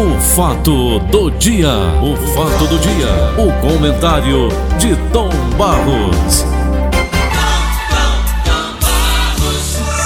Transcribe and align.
O 0.00 0.18
fato 0.18 0.98
do 1.10 1.30
dia, 1.32 1.68
o 2.02 2.16
fato 2.34 2.66
do 2.68 2.78
dia, 2.78 3.10
o 3.36 3.60
comentário 3.60 4.48
de 4.78 4.96
Tom 5.12 5.28
Barros. 5.58 6.42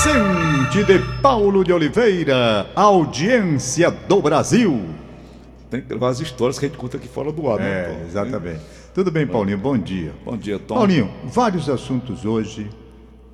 Sente 0.02 0.82
de 0.82 0.98
Paulo 1.22 1.62
de 1.62 1.72
Oliveira, 1.72 2.66
audiência 2.74 3.88
do 3.92 4.20
Brasil. 4.20 4.84
Tem 5.70 5.80
que 5.80 5.92
levar 5.92 6.08
as 6.08 6.18
histórias 6.18 6.58
que 6.58 6.66
a 6.66 6.68
gente 6.68 6.76
conta 6.78 6.96
aqui 6.96 7.06
fora 7.06 7.30
do 7.30 7.48
ar, 7.48 7.60
né, 7.60 7.68
É, 7.68 7.84
Tom? 7.84 8.06
exatamente. 8.08 8.60
Tudo 8.92 9.12
bem, 9.12 9.28
Paulinho? 9.28 9.58
Bom 9.58 9.78
dia. 9.78 10.12
Bom 10.24 10.36
dia, 10.36 10.58
Tom. 10.58 10.74
Paulinho, 10.74 11.08
vários 11.24 11.70
assuntos 11.70 12.24
hoje 12.24 12.68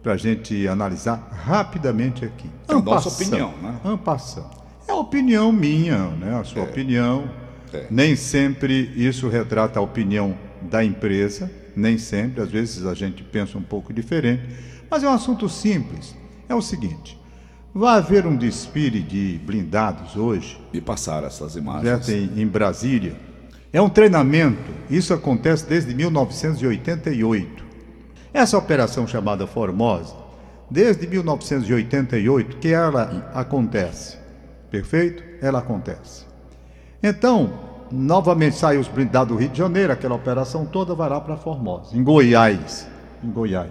para 0.02 0.12
a 0.12 0.16
gente 0.18 0.68
analisar 0.68 1.27
rapidamente 1.42 2.22
aqui. 2.22 2.50
É 2.68 2.74
a 2.74 2.80
nossa 2.82 3.08
opinião, 3.08 3.54
né? 3.62 3.98
passant. 4.04 4.59
É 4.91 4.93
a 4.93 4.96
opinião 4.96 5.52
minha, 5.52 6.09
né? 6.09 6.36
A 6.41 6.43
sua 6.43 6.64
opinião. 6.64 7.30
É. 7.73 7.86
Nem 7.88 8.16
sempre 8.16 8.92
isso 8.97 9.28
retrata 9.28 9.78
a 9.78 9.83
opinião 9.83 10.37
da 10.60 10.84
empresa, 10.84 11.48
nem 11.77 11.97
sempre, 11.97 12.42
às 12.42 12.51
vezes 12.51 12.84
a 12.84 12.92
gente 12.92 13.23
pensa 13.23 13.56
um 13.56 13.62
pouco 13.62 13.92
diferente, 13.92 14.42
mas 14.91 15.05
é 15.05 15.09
um 15.09 15.12
assunto 15.12 15.48
simples. 15.48 16.16
É 16.48 16.55
o 16.56 16.61
seguinte: 16.61 17.16
vai 17.73 17.98
haver 17.98 18.27
um 18.27 18.37
desfile 18.37 19.00
de 19.00 19.41
blindados 19.47 20.16
hoje, 20.16 20.61
E 20.73 20.80
passaram 20.80 21.28
essas 21.28 21.55
imagens. 21.55 22.09
Em, 22.09 22.42
em 22.42 22.47
Brasília. 22.47 23.14
É 23.72 23.80
um 23.80 23.88
treinamento, 23.88 24.72
isso 24.91 25.14
acontece 25.14 25.64
desde 25.64 25.95
1988. 25.95 27.64
Essa 28.34 28.59
operação 28.59 29.06
chamada 29.06 29.47
Formosa, 29.47 30.16
desde 30.69 31.06
1988 31.06 32.56
que 32.56 32.72
ela 32.72 33.30
acontece. 33.33 34.20
Perfeito? 34.70 35.23
Ela 35.42 35.59
acontece. 35.59 36.24
Então, 37.02 37.51
novamente 37.91 38.56
sai 38.56 38.77
os 38.77 38.87
blindados 38.88 39.34
do 39.34 39.41
Rio 39.41 39.48
de 39.51 39.59
Janeiro, 39.59 39.92
aquela 39.92 40.14
operação 40.14 40.64
toda 40.67 40.94
vai 40.94 41.08
lá 41.08 41.20
para 41.20 41.36
Formosa, 41.36 41.97
em 41.97 42.03
Goiás. 42.05 42.86
Em 43.25 43.31
Goiás. 43.31 43.70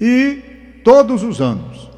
E 0.00 0.80
todos 0.84 1.22
os 1.22 1.40
anos. 1.40 1.90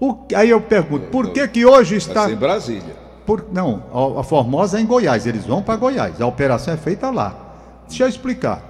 O- 0.00 0.24
aí 0.34 0.50
eu 0.50 0.60
pergunto, 0.60 1.06
por 1.06 1.30
que 1.30 1.46
que 1.48 1.64
hoje 1.64 1.96
está 1.96 2.30
em 2.30 2.36
Brasília. 2.36 2.94
por, 3.24 3.46
não, 3.52 4.18
a, 4.18 4.22
Formosa 4.22 4.78
é 4.78 4.82
em 4.82 4.86
Goiás, 4.86 5.26
eles 5.26 5.44
vão 5.46 5.62
para 5.62 5.76
Goiás, 5.76 6.20
a 6.20 6.26
operação 6.26 6.74
é 6.74 6.76
feita 6.76 7.10
lá. 7.10 7.34
Deixa 7.88 8.04
eu 8.04 8.08
explicar. 8.08 8.62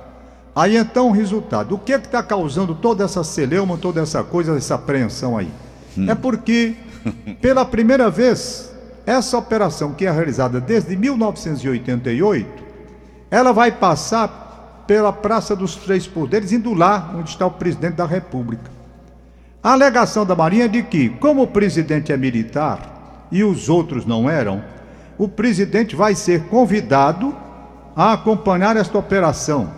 Aí 0.55 0.77
então 0.77 1.09
o 1.09 1.13
resultado, 1.13 1.75
o 1.75 1.79
que 1.79 1.93
é 1.93 1.99
que 1.99 2.07
está 2.07 2.23
causando 2.23 2.75
toda 2.75 3.05
essa 3.05 3.23
celeuma, 3.25 3.77
toda 3.77 4.01
essa 4.01 4.23
coisa, 4.25 4.57
essa 4.57 4.77
apreensão 4.77 5.37
aí? 5.37 5.51
É 6.09 6.15
porque, 6.15 6.77
pela 7.41 7.65
primeira 7.65 8.11
vez, 8.11 8.73
essa 9.05 9.39
operação 9.39 9.93
que 9.95 10.07
é 10.07 10.11
realizada 10.11 10.61
desde 10.61 10.97
1988, 10.97 12.65
ela 13.31 13.53
vai 13.53 13.73
passar 13.73 14.85
pela 14.87 15.13
Praça 15.13 15.55
dos 15.57 15.77
Três 15.77 16.07
Poderes, 16.07 16.53
indo 16.53 16.73
lá 16.73 17.13
onde 17.17 17.31
está 17.31 17.47
o 17.47 17.51
presidente 17.51 17.95
da 17.95 18.07
República. 18.07 18.71
A 19.63 19.73
alegação 19.73 20.25
da 20.25 20.37
Marinha 20.37 20.67
é 20.67 20.69
de 20.69 20.83
que, 20.83 21.09
como 21.09 21.43
o 21.43 21.47
presidente 21.47 22.13
é 22.13 22.17
militar 22.17 23.27
e 23.33 23.43
os 23.43 23.69
outros 23.69 24.07
não 24.07 24.31
eram, 24.31 24.63
o 25.19 25.27
presidente 25.29 25.97
vai 25.97 26.15
ser 26.15 26.45
convidado 26.45 27.35
a 27.97 28.13
acompanhar 28.13 28.77
esta 28.77 28.97
operação, 28.99 29.73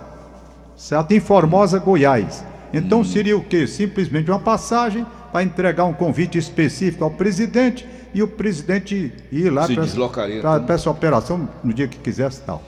certo? 0.77 1.13
Em 1.13 1.21
Formosa, 1.21 1.79
Goiás. 1.79 2.45
Então 2.73 3.03
seria 3.03 3.37
o 3.37 3.45
quê? 3.45 3.67
Simplesmente 3.67 4.31
uma 4.31 4.41
passagem 4.41 5.07
para 5.33 5.43
entregar 5.43 5.85
um 5.85 5.93
convite 5.93 6.39
específico 6.39 7.05
ao 7.05 7.11
presidente 7.11 7.87
e 8.15 8.23
o 8.23 8.29
presidente 8.29 9.13
ir 9.31 9.51
lá 9.51 9.63
para 9.75 9.85
então. 10.39 10.75
essa 10.75 10.91
operação 10.91 11.49
no 11.63 11.73
dia 11.75 11.87
que 11.87 11.99
quisesse 11.99 12.41
e 12.41 12.45
tal. 12.45 12.63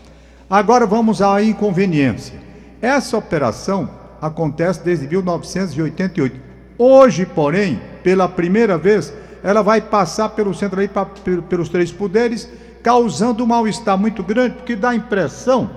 Agora 0.48 0.86
vamos 0.86 1.22
à 1.22 1.42
inconveniência. 1.42 2.34
Essa 2.82 3.16
operação 3.16 3.88
acontece 4.20 4.82
desde 4.84 5.06
1988. 5.08 6.36
Hoje, 6.78 7.26
porém, 7.26 7.80
pela 8.02 8.28
primeira 8.28 8.76
vez, 8.76 9.12
ela 9.42 9.62
vai 9.62 9.80
passar 9.80 10.30
pelo 10.30 10.54
centro 10.54 10.80
aí, 10.80 10.88
pe- 10.88 11.40
pelos 11.48 11.68
três 11.68 11.90
poderes, 11.92 12.48
causando 12.82 13.44
um 13.44 13.46
mal-estar 13.46 13.96
muito 13.98 14.22
grande, 14.22 14.56
porque 14.56 14.74
dá 14.76 14.90
a 14.90 14.94
impressão 14.94 15.70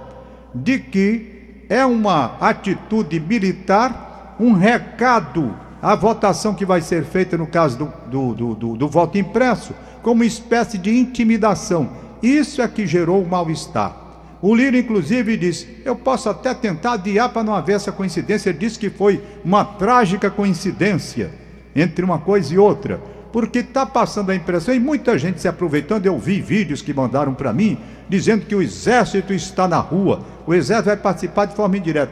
de 0.56 0.80
que 0.80 1.66
é 1.70 1.86
uma 1.86 2.38
atitude 2.40 3.20
militar, 3.20 4.36
um 4.40 4.54
recado 4.54 5.56
à 5.84 5.96
votação 5.96 6.54
que 6.56 6.66
vai 6.66 6.82
ser 6.82 7.04
feita 7.04 7.38
no 7.38 7.46
caso 7.46 7.78
do, 7.78 7.94
do, 8.10 8.34
do, 8.34 8.56
do- 8.56 8.76
do 8.78 8.88
voto 8.88 9.18
impresso, 9.18 9.74
como 10.02 10.16
uma 10.16 10.26
espécie 10.26 10.78
de 10.78 10.98
intimidação. 10.98 11.90
Isso 12.24 12.62
é 12.62 12.68
que 12.68 12.88
gerou 12.88 13.22
o 13.22 13.30
mal-estar. 13.30 13.96
O 14.42 14.56
Lira, 14.56 14.78
inclusive, 14.78 15.38
disse: 15.38 15.82
Eu 15.86 15.96
posso 15.96 16.30
até 16.30 16.54
tentar 16.54 16.94
adiar 16.94 17.30
para 17.30 17.44
não 17.44 17.54
haver 17.54 17.76
essa 17.76 17.92
coincidência. 17.92 18.50
Ele 18.50 18.58
disse 18.60 18.80
que 18.80 18.90
foi 18.90 19.22
uma 19.44 19.64
trágica 19.66 20.30
coincidência 20.32 21.32
entre 21.76 22.04
uma 22.06 22.20
coisa 22.20 22.54
e 22.54 22.58
outra, 22.58 23.02
porque 23.32 23.60
está 23.60 23.86
passando 23.86 24.30
a 24.32 24.36
impressão, 24.36 24.74
e 24.74 24.80
muita 24.80 25.18
gente 25.18 25.42
se 25.42 25.48
aproveitando. 25.48 26.06
Eu 26.06 26.18
vi 26.18 26.40
vídeos 26.42 26.82
que 26.82 26.94
mandaram 26.94 27.34
para 27.34 27.52
mim 27.54 27.78
dizendo 28.08 28.46
que 28.46 28.54
o 28.56 28.62
exército 28.62 29.34
está 29.34 29.68
na 29.68 29.80
rua, 29.80 30.22
o 30.46 30.54
exército 30.54 30.88
vai 30.88 30.98
participar 30.98 31.46
de 31.46 31.56
forma 31.56 31.78
indireta. 31.78 32.12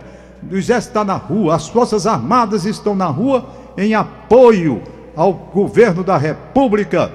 O 0.49 0.55
exército 0.55 0.91
está 0.91 1.03
na 1.03 1.15
rua, 1.15 1.53
as 1.55 1.67
forças 1.67 2.07
armadas 2.07 2.65
estão 2.65 2.95
na 2.95 3.05
rua 3.05 3.47
em 3.81 3.93
apoio 3.95 4.81
ao 5.15 5.33
governo 5.33 6.03
da 6.03 6.17
República. 6.17 7.11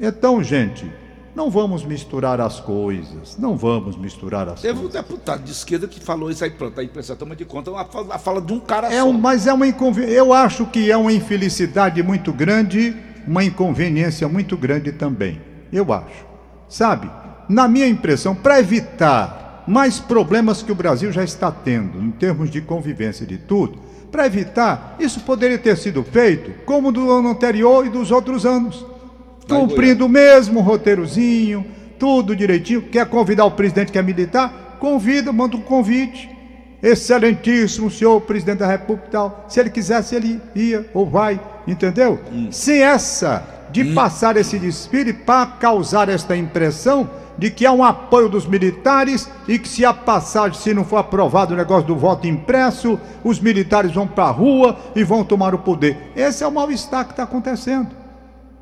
Então, 0.00 0.42
gente, 0.42 0.90
não 1.34 1.50
vamos 1.50 1.84
misturar 1.84 2.40
as 2.40 2.60
coisas. 2.60 3.36
Não 3.38 3.56
vamos 3.56 3.96
misturar 3.96 4.48
as 4.48 4.60
Teve 4.60 4.78
um 4.78 4.82
coisas. 4.82 5.02
deputado 5.02 5.42
de 5.42 5.52
esquerda 5.52 5.88
que 5.88 6.00
falou 6.00 6.30
isso 6.30 6.44
aí, 6.44 6.50
pronto, 6.50 6.78
a 6.80 6.84
imprensa 6.84 7.16
toma 7.16 7.34
de 7.34 7.44
conta, 7.44 7.70
a 7.76 7.84
fala, 7.84 8.14
a 8.14 8.18
fala 8.18 8.40
de 8.40 8.52
um 8.52 8.60
cara 8.60 8.88
É 8.92 9.00
só. 9.00 9.08
um, 9.08 9.12
mas 9.12 9.46
é 9.46 9.52
uma 9.52 9.66
inconveniência. 9.66 10.16
Eu 10.16 10.32
acho 10.32 10.66
que 10.66 10.90
é 10.90 10.96
uma 10.96 11.12
infelicidade 11.12 12.02
muito 12.02 12.32
grande, 12.32 12.96
uma 13.26 13.42
inconveniência 13.44 14.28
muito 14.28 14.56
grande 14.56 14.92
também. 14.92 15.40
Eu 15.72 15.92
acho. 15.92 16.24
Sabe, 16.68 17.10
na 17.48 17.68
minha 17.68 17.86
impressão, 17.86 18.34
para 18.34 18.58
evitar 18.60 19.64
mais 19.66 19.98
problemas 19.98 20.62
que 20.62 20.70
o 20.70 20.74
Brasil 20.74 21.10
já 21.10 21.24
está 21.24 21.50
tendo, 21.50 21.98
em 22.02 22.10
termos 22.10 22.50
de 22.50 22.60
convivência 22.60 23.24
e 23.24 23.26
de 23.26 23.38
tudo, 23.38 23.78
para 24.14 24.26
evitar, 24.26 24.94
isso 25.00 25.18
poderia 25.22 25.58
ter 25.58 25.76
sido 25.76 26.04
feito 26.04 26.52
como 26.64 26.92
do 26.92 27.10
ano 27.10 27.30
anterior 27.30 27.84
e 27.84 27.88
dos 27.88 28.12
outros 28.12 28.46
anos. 28.46 28.86
Em 29.44 29.48
Cumprindo 29.48 30.06
o 30.06 30.08
mesmo 30.08 30.60
roteirozinho, 30.60 31.66
tudo 31.98 32.36
direitinho. 32.36 32.82
Quer 32.82 33.06
convidar 33.06 33.44
o 33.44 33.50
presidente 33.50 33.90
que 33.90 33.98
é 33.98 34.02
militar? 34.02 34.76
Convida, 34.78 35.32
manda 35.32 35.56
um 35.56 35.60
convite. 35.60 36.30
Excelentíssimo 36.80 37.90
senhor 37.90 38.20
presidente 38.20 38.58
da 38.58 38.68
República 38.68 39.08
e 39.08 39.10
tal. 39.10 39.46
Se 39.48 39.58
ele 39.58 39.70
quisesse, 39.70 40.14
ele 40.14 40.40
ia 40.54 40.88
ou 40.94 41.04
vai, 41.10 41.40
entendeu? 41.66 42.20
Sem 42.52 42.82
essa 42.82 43.44
de 43.72 43.92
passar 43.94 44.36
esse 44.36 44.60
desfile 44.60 45.12
para 45.12 45.44
causar 45.46 46.08
esta 46.08 46.36
impressão 46.36 47.10
de 47.36 47.50
que 47.50 47.66
há 47.66 47.72
um 47.72 47.82
apoio 47.82 48.28
dos 48.28 48.46
militares 48.46 49.28
e 49.48 49.58
que 49.58 49.68
se 49.68 49.84
a 49.84 49.92
passagem, 49.92 50.58
se 50.58 50.72
não 50.72 50.84
for 50.84 50.98
aprovado 50.98 51.54
o 51.54 51.56
negócio 51.56 51.86
do 51.86 51.96
voto 51.96 52.26
impresso, 52.26 52.98
os 53.22 53.40
militares 53.40 53.92
vão 53.92 54.06
para 54.06 54.24
a 54.24 54.30
rua 54.30 54.78
e 54.94 55.02
vão 55.02 55.24
tomar 55.24 55.54
o 55.54 55.58
poder. 55.58 56.12
Esse 56.14 56.44
é 56.44 56.46
o 56.46 56.52
mal-estar 56.52 57.04
que 57.04 57.12
está 57.12 57.24
acontecendo. 57.24 57.88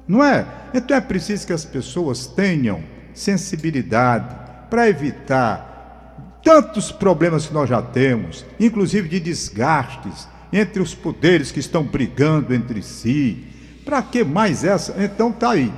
Não 0.06 0.24
é? 0.24 0.46
Então 0.74 0.96
é 0.96 1.00
preciso 1.00 1.46
que 1.46 1.52
as 1.52 1.64
pessoas 1.64 2.26
tenham 2.26 2.80
sensibilidade 3.14 4.34
para 4.68 4.88
evitar 4.88 6.40
tantos 6.42 6.90
problemas 6.90 7.46
que 7.46 7.54
nós 7.54 7.68
já 7.68 7.80
temos, 7.80 8.44
inclusive 8.58 9.08
de 9.08 9.20
desgastes 9.20 10.26
entre 10.52 10.82
os 10.82 10.94
poderes 10.94 11.52
que 11.52 11.60
estão 11.60 11.82
brigando 11.84 12.54
entre 12.54 12.82
si. 12.82 13.46
Para 13.84 14.02
que 14.02 14.24
mais 14.24 14.64
essa? 14.64 14.94
Então 15.02 15.30
tá 15.32 15.50
aí. 15.50 15.72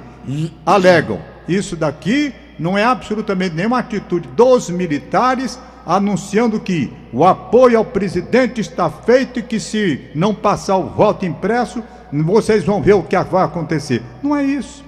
Alegam. 0.65 1.21
Isso 1.47 1.76
daqui 1.76 2.34
não 2.59 2.77
é 2.77 2.85
absolutamente 2.85 3.55
nenhuma 3.55 3.79
atitude 3.79 4.29
dos 4.29 4.71
militares 4.71 5.59
anunciando 5.87 6.61
que 6.61 6.93
o 7.12 7.25
apoio 7.25 7.79
ao 7.79 7.85
presidente 7.85 8.61
está 8.61 8.89
feito 8.89 9.39
e 9.39 9.43
que 9.43 9.61
se 9.61 10.11
não 10.15 10.35
passar 10.35 10.77
o 10.77 10.89
voto 10.89 11.27
impresso, 11.27 11.83
vocês 12.12 12.65
vão 12.65 12.81
ver 12.81 12.95
o 12.95 13.03
que 13.03 13.17
vai 13.25 13.45
acontecer. 13.45 14.03
Não 14.23 14.35
é 14.35 14.43
isso. 14.43 14.85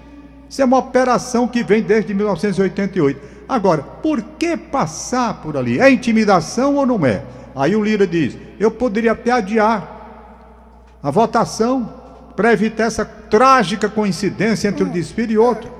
Isso 0.48 0.62
é 0.62 0.64
uma 0.64 0.78
operação 0.78 1.48
que 1.48 1.62
vem 1.62 1.82
desde 1.82 2.14
1988. 2.14 3.20
Agora, 3.48 3.82
por 3.82 4.22
que 4.22 4.56
passar 4.56 5.42
por 5.42 5.56
ali? 5.56 5.80
É 5.80 5.90
intimidação 5.90 6.76
ou 6.76 6.86
não 6.86 7.04
é? 7.04 7.22
Aí 7.54 7.74
o 7.74 7.82
Lira 7.82 8.06
diz: 8.06 8.36
eu 8.58 8.70
poderia 8.70 9.12
até 9.12 9.32
adiar 9.32 9.96
a 11.02 11.10
votação 11.10 11.92
para 12.34 12.52
evitar 12.52 12.84
essa 12.84 13.04
trágica 13.04 13.88
coincidência 13.88 14.68
entre 14.68 14.84
um 14.84 14.88
desfile 14.88 15.34
e 15.34 15.38
outro. 15.38 15.70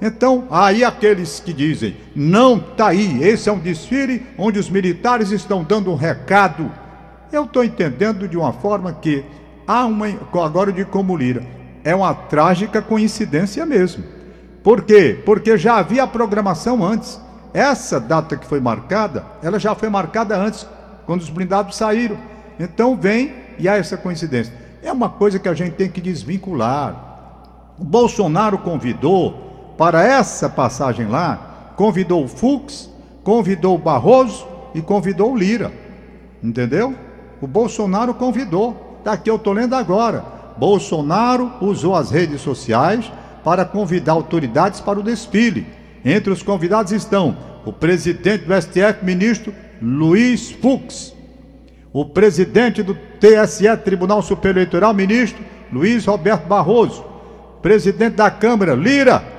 Então, 0.00 0.46
aí 0.50 0.84
aqueles 0.84 1.40
que 1.40 1.52
dizem, 1.52 1.96
não 2.14 2.58
tá 2.58 2.88
aí, 2.88 3.22
esse 3.22 3.48
é 3.48 3.52
um 3.52 3.58
desfile 3.58 4.26
onde 4.36 4.58
os 4.58 4.68
militares 4.68 5.30
estão 5.30 5.62
dando 5.62 5.90
um 5.90 5.96
recado. 5.96 6.70
Eu 7.32 7.44
estou 7.44 7.64
entendendo 7.64 8.28
de 8.28 8.36
uma 8.36 8.52
forma 8.52 8.92
que 8.92 9.24
há 9.66 9.84
uma, 9.86 10.06
agora 10.42 10.72
de 10.72 10.84
como 10.84 11.16
Lira, 11.16 11.42
é 11.82 11.94
uma 11.94 12.14
trágica 12.14 12.80
coincidência 12.80 13.64
mesmo. 13.66 14.04
Por 14.62 14.82
quê? 14.82 15.20
Porque 15.24 15.58
já 15.58 15.76
havia 15.76 16.06
programação 16.06 16.84
antes. 16.84 17.20
Essa 17.52 18.00
data 18.00 18.36
que 18.36 18.46
foi 18.46 18.60
marcada, 18.60 19.24
ela 19.42 19.58
já 19.58 19.74
foi 19.74 19.88
marcada 19.88 20.36
antes, 20.36 20.66
quando 21.06 21.20
os 21.20 21.30
blindados 21.30 21.76
saíram. 21.76 22.16
Então 22.58 22.96
vem 22.96 23.34
e 23.58 23.68
há 23.68 23.76
essa 23.76 23.96
coincidência. 23.96 24.52
É 24.82 24.90
uma 24.90 25.08
coisa 25.08 25.38
que 25.38 25.48
a 25.48 25.54
gente 25.54 25.74
tem 25.74 25.88
que 25.88 26.00
desvincular. 26.00 27.74
O 27.78 27.84
Bolsonaro 27.84 28.58
convidou 28.58 29.43
para 29.76 30.02
essa 30.02 30.48
passagem 30.48 31.06
lá, 31.06 31.72
convidou 31.76 32.24
o 32.24 32.28
Fux, 32.28 32.90
convidou 33.22 33.74
o 33.74 33.78
Barroso 33.78 34.46
e 34.74 34.80
convidou 34.80 35.32
o 35.32 35.36
Lira. 35.36 35.72
Entendeu? 36.42 36.94
O 37.40 37.46
Bolsonaro 37.46 38.14
convidou. 38.14 38.96
Está 38.98 39.12
aqui, 39.12 39.30
eu 39.30 39.36
estou 39.36 39.52
lendo 39.52 39.74
agora. 39.74 40.24
Bolsonaro 40.56 41.52
usou 41.60 41.94
as 41.94 42.10
redes 42.10 42.40
sociais 42.40 43.10
para 43.42 43.64
convidar 43.64 44.12
autoridades 44.12 44.80
para 44.80 44.98
o 44.98 45.02
desfile. 45.02 45.66
Entre 46.04 46.32
os 46.32 46.42
convidados 46.42 46.92
estão 46.92 47.36
o 47.64 47.72
presidente 47.72 48.44
do 48.44 48.54
STF, 48.60 49.04
ministro 49.04 49.54
Luiz 49.80 50.50
Fux, 50.50 51.14
o 51.92 52.04
presidente 52.04 52.82
do 52.82 52.94
TSE, 52.94 53.76
Tribunal 53.84 54.22
Superior 54.22 54.58
Eleitoral, 54.58 54.94
ministro 54.94 55.42
Luiz 55.72 56.04
Roberto 56.06 56.46
Barroso, 56.46 57.04
presidente 57.62 58.16
da 58.16 58.30
Câmara, 58.30 58.74
Lira. 58.74 59.33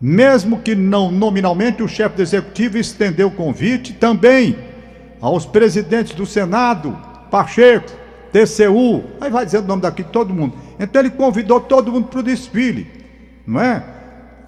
Mesmo 0.00 0.60
que 0.60 0.74
não 0.74 1.10
nominalmente, 1.10 1.82
o 1.82 1.88
chefe 1.88 2.16
do 2.16 2.22
executivo 2.22 2.78
estendeu 2.78 3.28
o 3.28 3.32
convite 3.32 3.92
também 3.92 4.56
aos 5.20 5.44
presidentes 5.44 6.14
do 6.14 6.24
Senado, 6.24 6.96
Pacheco, 7.30 7.90
TCU, 8.32 9.04
aí 9.20 9.30
vai 9.30 9.44
dizendo 9.44 9.64
o 9.64 9.68
nome 9.68 9.82
daqui 9.82 10.02
de 10.02 10.10
todo 10.10 10.32
mundo. 10.32 10.56
Então 10.78 11.02
ele 11.02 11.10
convidou 11.10 11.60
todo 11.60 11.92
mundo 11.92 12.08
para 12.08 12.20
o 12.20 12.22
desfile, 12.22 12.90
não 13.46 13.60
é? 13.60 13.84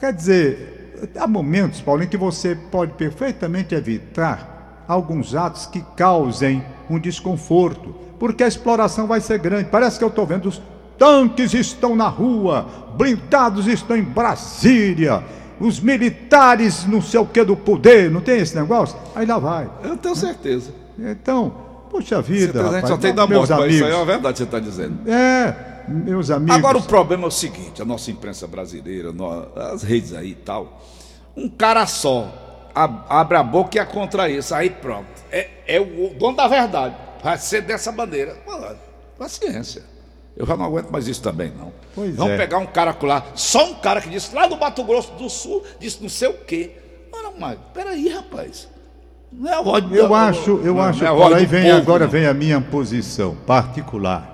Quer 0.01 0.13
dizer, 0.13 1.11
há 1.17 1.27
momentos, 1.27 1.81
Paulinho, 1.81 2.09
que 2.09 2.17
você 2.17 2.55
pode 2.55 2.93
perfeitamente 2.95 3.75
evitar 3.75 4.85
alguns 4.89 5.35
atos 5.35 5.67
que 5.67 5.85
causem 5.97 6.65
um 6.89 6.99
desconforto, 6.99 7.95
porque 8.19 8.43
a 8.43 8.49
exploração 8.49 9.07
vai 9.07 9.21
ser 9.21 9.39
grande. 9.39 9.69
Parece 9.71 9.99
que 9.99 10.05
eu 10.05 10.09
estou 10.09 10.25
vendo 10.25 10.49
os 10.49 10.63
tanques 10.99 11.53
estão 11.53 11.97
na 11.97 12.09
rua, 12.09 12.67
blindados 12.97 13.67
estão 13.67 13.97
em 13.97 14.03
Brasília, 14.03 15.23
os 15.63 15.81
militares 15.81 16.87
não 16.87 17.01
sei 17.01 17.21
o 17.21 17.27
que 17.27 17.43
do 17.45 17.57
poder, 17.57 18.11
não 18.11 18.21
tem 18.21 18.41
esse 18.41 18.55
negócio? 18.55 18.99
Aí 19.15 19.25
lá 19.25 19.39
vai. 19.39 19.71
Eu 19.83 19.97
tenho 19.97 20.17
certeza. 20.17 20.73
Então, 20.99 21.73
Puxa 21.93 22.23
vida. 22.23 22.55
Certeza, 22.55 22.69
a 22.71 22.81
gente 22.81 22.89
só 22.89 22.97
tem 22.97 23.15
da 23.15 23.27
morte, 23.27 23.53
mas 23.53 23.75
isso 23.75 23.85
aí 23.85 23.93
é 23.93 23.95
uma 23.95 24.07
verdade 24.07 24.33
que 24.33 24.39
você 24.39 24.45
está 24.45 24.59
dizendo. 24.59 25.11
É, 25.11 25.85
meus 25.87 26.31
amigos. 26.31 26.57
Agora 26.57 26.79
o 26.79 26.83
problema 26.83 27.25
é 27.25 27.27
o 27.27 27.31
seguinte: 27.31 27.83
a 27.83 27.85
nossa 27.85 28.11
imprensa 28.11 28.47
brasileira, 28.47 29.11
as 29.75 29.83
redes 29.83 30.15
aí 30.15 30.31
e 30.31 30.35
tal, 30.35 30.81
um 31.37 31.51
cara 31.51 31.87
só 31.87 32.33
abre 32.75 33.37
a 33.37 33.43
boca 33.43 33.77
e 33.77 33.79
é 33.79 33.85
contra 33.85 34.31
isso, 34.31 34.55
aí 34.55 34.71
pronto. 34.71 35.07
É, 35.31 35.51
é 35.67 35.79
o 35.79 36.15
dono 36.19 36.35
da 36.35 36.49
verdade. 36.49 36.97
Vai 37.23 37.37
ser 37.37 37.61
dessa 37.61 37.93
maneira. 37.93 38.37
Paciência. 39.19 39.83
Eu 40.37 40.47
já 40.47 40.57
não 40.57 40.65
aguento 40.65 40.91
mais 40.91 41.07
isso 41.07 41.23
também, 41.23 41.53
não. 41.57 41.73
Pois 41.95 42.17
Vamos 42.17 42.33
é. 42.33 42.37
pegar 42.39 42.59
um 42.59 42.67
cara 42.67 42.97
lá, 43.03 43.27
só 43.35 43.71
um 43.71 43.75
cara 43.75 44.01
que 44.01 44.09
disse 44.09 44.35
lá 44.35 44.49
no 44.49 44.57
Mato 44.57 44.83
Grosso 44.83 45.13
do 45.13 45.29
Sul, 45.29 45.63
disse 45.79 46.03
não 46.03 46.09
sei 46.09 46.29
o 46.29 46.35
quê. 46.35 46.71
Mano, 47.13 47.35
mas 47.39 47.59
peraí, 47.75 48.09
rapaz. 48.09 48.69
Não 49.31 49.51
é 49.51 49.55
a 49.55 49.63
voz 49.63 49.85
Eu 49.91 50.09
do, 50.09 50.15
acho, 50.15 50.51
eu 50.63 50.75
não, 50.75 50.81
acho, 50.83 51.05
não 51.05 51.07
é 51.07 51.35
aí 51.35 51.47
vem 51.47 51.65
povo, 51.65 51.77
agora 51.77 52.05
não. 52.05 52.11
vem 52.11 52.27
a 52.27 52.35
minha 52.35 52.61
posição 52.61 53.35
particular, 53.47 54.32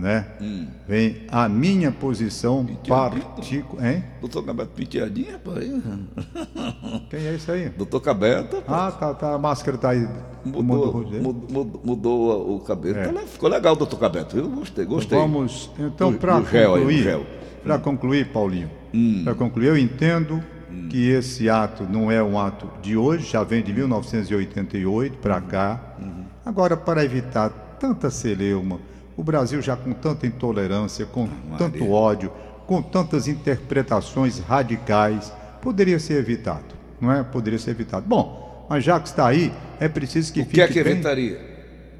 né? 0.00 0.26
Hum. 0.40 0.66
Vem 0.88 1.22
a 1.28 1.48
minha 1.48 1.92
posição 1.92 2.66
particular, 2.88 3.84
hein? 3.84 4.04
Doutor 4.20 4.44
Cabeto 4.44 4.70
Penteadinho, 4.70 5.32
rapaz. 5.32 5.64
Quem 7.10 7.26
é 7.26 7.34
isso 7.34 7.52
aí? 7.52 7.68
Doutor 7.68 8.00
Cabeto. 8.00 8.62
Ah, 8.66 8.90
tá, 8.90 9.14
tá, 9.14 9.34
a 9.34 9.38
máscara 9.38 9.78
tá 9.78 9.90
aí. 9.90 10.08
Mudou, 10.44 10.92
mudou, 10.92 11.22
mudou, 11.22 11.80
mudou 11.84 12.56
o 12.56 12.60
cabelo. 12.60 12.98
É. 12.98 13.26
Ficou 13.26 13.48
legal, 13.48 13.76
doutor 13.76 13.98
Cabeto. 13.98 14.36
Eu 14.36 14.48
gostei, 14.48 14.84
gostei. 14.84 15.18
Vamos, 15.18 15.70
então, 15.78 16.12
para 16.14 16.40
concluir, 16.40 17.20
para 17.62 17.78
concluir, 17.78 18.32
Paulinho, 18.32 18.70
hum. 18.92 19.22
para 19.22 19.34
concluir, 19.34 19.66
eu 19.66 19.76
entendo 19.78 20.42
que 20.88 21.08
esse 21.10 21.48
ato 21.48 21.84
não 21.84 22.10
é 22.10 22.22
um 22.22 22.38
ato 22.38 22.68
de 22.82 22.96
hoje, 22.96 23.30
já 23.30 23.44
vem 23.44 23.62
de 23.62 23.72
1988 23.72 25.18
para 25.18 25.40
cá. 25.40 25.96
Uhum. 26.00 26.24
Agora, 26.44 26.76
para 26.76 27.04
evitar 27.04 27.48
tanta 27.78 28.10
celeuma, 28.10 28.80
o 29.20 29.22
Brasil 29.22 29.60
já 29.60 29.76
com 29.76 29.92
tanta 29.92 30.26
intolerância, 30.26 31.04
com 31.04 31.24
ah, 31.52 31.56
tanto 31.58 31.90
ódio, 31.90 32.32
com 32.66 32.80
tantas 32.80 33.28
interpretações 33.28 34.38
radicais, 34.38 35.30
poderia 35.60 35.98
ser 36.00 36.14
evitado, 36.14 36.74
não 36.98 37.12
é? 37.12 37.22
Poderia 37.22 37.58
ser 37.58 37.72
evitado. 37.72 38.06
Bom, 38.08 38.66
mas 38.70 38.82
já 38.82 38.98
que 38.98 39.08
está 39.08 39.26
aí, 39.26 39.52
é 39.78 39.88
preciso 39.88 40.32
que 40.32 40.40
o 40.40 40.44
fique 40.44 40.54
que 40.54 40.62
é 40.62 40.68
que 40.68 40.82
bem... 40.82 40.92
evitaria? 40.94 41.50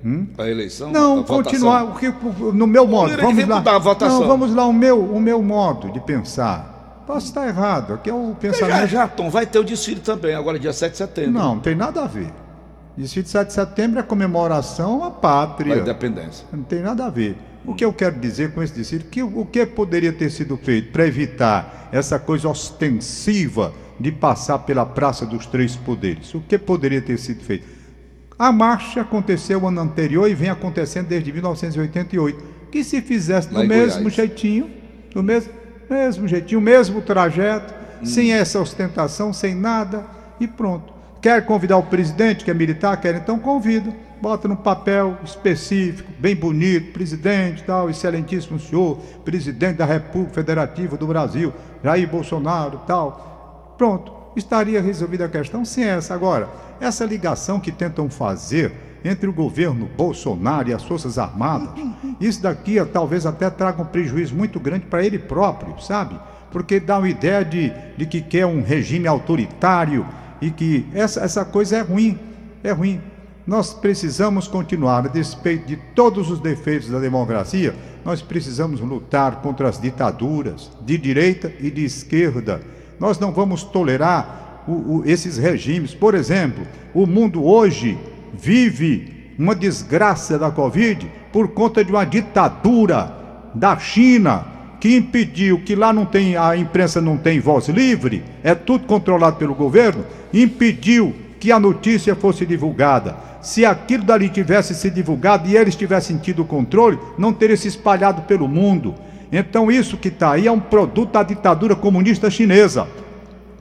Hum? 0.02 0.28
A 0.38 0.48
eleição? 0.48 0.90
Não, 0.90 1.20
a 1.20 1.24
continuar, 1.24 1.94
no 2.54 2.66
meu 2.66 2.86
modo. 2.86 3.14
Vamos 3.18 3.46
lá. 3.46 3.62
Não, 4.00 4.26
vamos 4.26 4.54
lá, 4.54 4.64
o 4.66 4.72
meu, 4.72 4.98
o 4.98 5.20
meu 5.20 5.42
modo 5.42 5.92
de 5.92 6.00
pensar 6.00 6.80
Posso 7.10 7.26
estar 7.26 7.48
errado, 7.48 7.94
aqui 7.94 8.08
é 8.08 8.14
o 8.14 8.36
pensamento. 8.38 8.78
Já, 8.82 8.86
já, 8.86 9.08
Tom, 9.08 9.28
vai 9.30 9.44
ter 9.44 9.58
o 9.58 9.64
desfile 9.64 9.98
também, 9.98 10.32
agora 10.32 10.60
dia 10.60 10.72
7 10.72 10.92
de 10.92 10.98
setembro. 10.98 11.32
Não, 11.32 11.56
não 11.56 11.60
tem 11.60 11.74
nada 11.74 12.04
a 12.04 12.06
ver. 12.06 12.32
Desfile 13.00 13.24
de 13.24 13.30
7 13.30 13.46
de 13.46 13.54
setembro 13.54 13.98
é 13.98 14.02
comemoração 14.02 15.02
à 15.02 15.10
pátria. 15.10 15.76
Da 15.76 15.80
independência. 15.80 16.46
Não 16.52 16.62
tem 16.62 16.80
nada 16.80 17.06
a 17.06 17.10
ver. 17.10 17.34
O 17.64 17.74
que 17.74 17.82
eu 17.82 17.94
quero 17.94 18.20
dizer 18.20 18.52
com 18.52 18.62
esse 18.62 18.74
desfile, 18.74 19.04
que 19.04 19.22
o 19.22 19.46
que 19.46 19.64
poderia 19.64 20.12
ter 20.12 20.30
sido 20.30 20.54
feito 20.58 20.92
para 20.92 21.06
evitar 21.06 21.88
essa 21.92 22.18
coisa 22.18 22.48
ostensiva 22.48 23.72
de 23.98 24.12
passar 24.12 24.58
pela 24.60 24.84
Praça 24.84 25.24
dos 25.24 25.46
Três 25.46 25.76
Poderes? 25.76 26.34
O 26.34 26.40
que 26.40 26.58
poderia 26.58 27.00
ter 27.00 27.18
sido 27.18 27.42
feito? 27.42 27.66
A 28.38 28.52
marcha 28.52 29.00
aconteceu 29.00 29.66
ano 29.66 29.80
anterior 29.80 30.28
e 30.28 30.34
vem 30.34 30.50
acontecendo 30.50 31.08
desde 31.08 31.32
1988. 31.32 32.44
Que 32.70 32.84
se 32.84 33.00
fizesse 33.00 33.48
do 33.48 33.64
mesmo 33.64 34.02
Goiás. 34.02 34.14
jeitinho, 34.14 34.70
do 35.14 35.22
mesmo, 35.22 35.52
mesmo 35.88 36.28
jeitinho, 36.28 36.60
mesmo 36.60 37.00
trajeto, 37.00 37.72
hum. 38.02 38.06
sem 38.06 38.32
essa 38.32 38.60
ostentação, 38.60 39.32
sem 39.32 39.54
nada, 39.54 40.04
e 40.38 40.46
pronto. 40.46 40.99
Quer 41.20 41.44
convidar 41.44 41.76
o 41.76 41.82
presidente, 41.82 42.44
que 42.44 42.50
é 42.50 42.54
militar, 42.54 42.98
quer 42.98 43.14
então 43.14 43.38
convida. 43.38 43.92
Bota 44.22 44.48
no 44.48 44.56
papel 44.56 45.18
específico, 45.22 46.10
bem 46.18 46.34
bonito, 46.34 46.92
presidente, 46.92 47.62
tal, 47.62 47.90
excelentíssimo 47.90 48.58
senhor, 48.58 48.98
presidente 49.24 49.76
da 49.76 49.84
República 49.84 50.34
Federativa 50.34 50.96
do 50.96 51.06
Brasil, 51.06 51.52
Jair 51.84 52.08
Bolsonaro, 52.08 52.80
tal. 52.86 53.74
Pronto, 53.76 54.12
estaria 54.34 54.80
resolvida 54.80 55.26
a 55.26 55.28
questão 55.28 55.64
sem 55.64 55.84
essa. 55.84 56.14
Agora, 56.14 56.48
essa 56.80 57.04
ligação 57.04 57.60
que 57.60 57.72
tentam 57.72 58.08
fazer 58.08 58.72
entre 59.04 59.28
o 59.28 59.32
governo 59.32 59.88
Bolsonaro 59.96 60.70
e 60.70 60.74
as 60.74 60.84
Forças 60.84 61.18
Armadas, 61.18 61.70
isso 62.18 62.42
daqui 62.42 62.82
talvez 62.86 63.26
até 63.26 63.48
traga 63.50 63.82
um 63.82 63.86
prejuízo 63.86 64.34
muito 64.34 64.58
grande 64.58 64.86
para 64.86 65.04
ele 65.04 65.18
próprio, 65.18 65.78
sabe? 65.80 66.18
Porque 66.50 66.80
dá 66.80 66.98
uma 66.98 67.08
ideia 67.08 67.44
de, 67.44 67.72
de 67.96 68.06
que 68.06 68.20
quer 68.20 68.46
um 68.46 68.62
regime 68.62 69.06
autoritário 69.06 70.06
e 70.40 70.50
que 70.50 70.86
essa, 70.92 71.20
essa 71.20 71.44
coisa 71.44 71.76
é 71.76 71.80
ruim, 71.80 72.18
é 72.62 72.72
ruim. 72.72 73.00
Nós 73.46 73.74
precisamos 73.74 74.46
continuar, 74.46 75.06
a 75.06 75.08
despeito 75.08 75.66
de 75.66 75.76
todos 75.94 76.30
os 76.30 76.38
defeitos 76.40 76.88
da 76.88 76.98
democracia, 76.98 77.74
nós 78.04 78.22
precisamos 78.22 78.80
lutar 78.80 79.42
contra 79.42 79.68
as 79.68 79.80
ditaduras 79.80 80.70
de 80.82 80.96
direita 80.96 81.52
e 81.58 81.70
de 81.70 81.84
esquerda. 81.84 82.60
Nós 82.98 83.18
não 83.18 83.32
vamos 83.32 83.64
tolerar 83.64 84.64
o, 84.68 84.98
o, 84.98 85.02
esses 85.04 85.36
regimes. 85.36 85.94
Por 85.94 86.14
exemplo, 86.14 86.66
o 86.94 87.06
mundo 87.06 87.44
hoje 87.44 87.98
vive 88.32 89.34
uma 89.38 89.54
desgraça 89.54 90.38
da 90.38 90.50
Covid 90.50 91.10
por 91.32 91.48
conta 91.48 91.84
de 91.84 91.90
uma 91.90 92.04
ditadura 92.04 93.16
da 93.54 93.78
China 93.78 94.44
que 94.80 94.96
impediu 94.96 95.60
que 95.60 95.76
lá 95.76 95.92
não 95.92 96.06
tem 96.06 96.36
a 96.36 96.56
imprensa 96.56 97.00
não 97.00 97.18
tem 97.18 97.38
voz 97.38 97.68
livre, 97.68 98.24
é 98.42 98.54
tudo 98.54 98.86
controlado 98.86 99.36
pelo 99.36 99.54
governo, 99.54 100.06
impediu 100.32 101.14
que 101.38 101.52
a 101.52 101.60
notícia 101.60 102.16
fosse 102.16 102.46
divulgada. 102.46 103.14
Se 103.42 103.64
aquilo 103.64 104.04
dali 104.04 104.28
tivesse 104.28 104.74
sido 104.74 104.94
divulgado 104.94 105.48
e 105.48 105.56
eles 105.56 105.76
tivessem 105.76 106.16
tido 106.16 106.44
controle, 106.44 106.98
não 107.18 107.32
teria 107.32 107.56
se 107.56 107.68
espalhado 107.68 108.22
pelo 108.22 108.48
mundo. 108.48 108.94
Então 109.30 109.70
isso 109.70 109.98
que 109.98 110.08
está 110.08 110.32
aí 110.32 110.46
é 110.46 110.52
um 110.52 110.60
produto 110.60 111.12
da 111.12 111.22
ditadura 111.22 111.76
comunista 111.76 112.30
chinesa, 112.30 112.88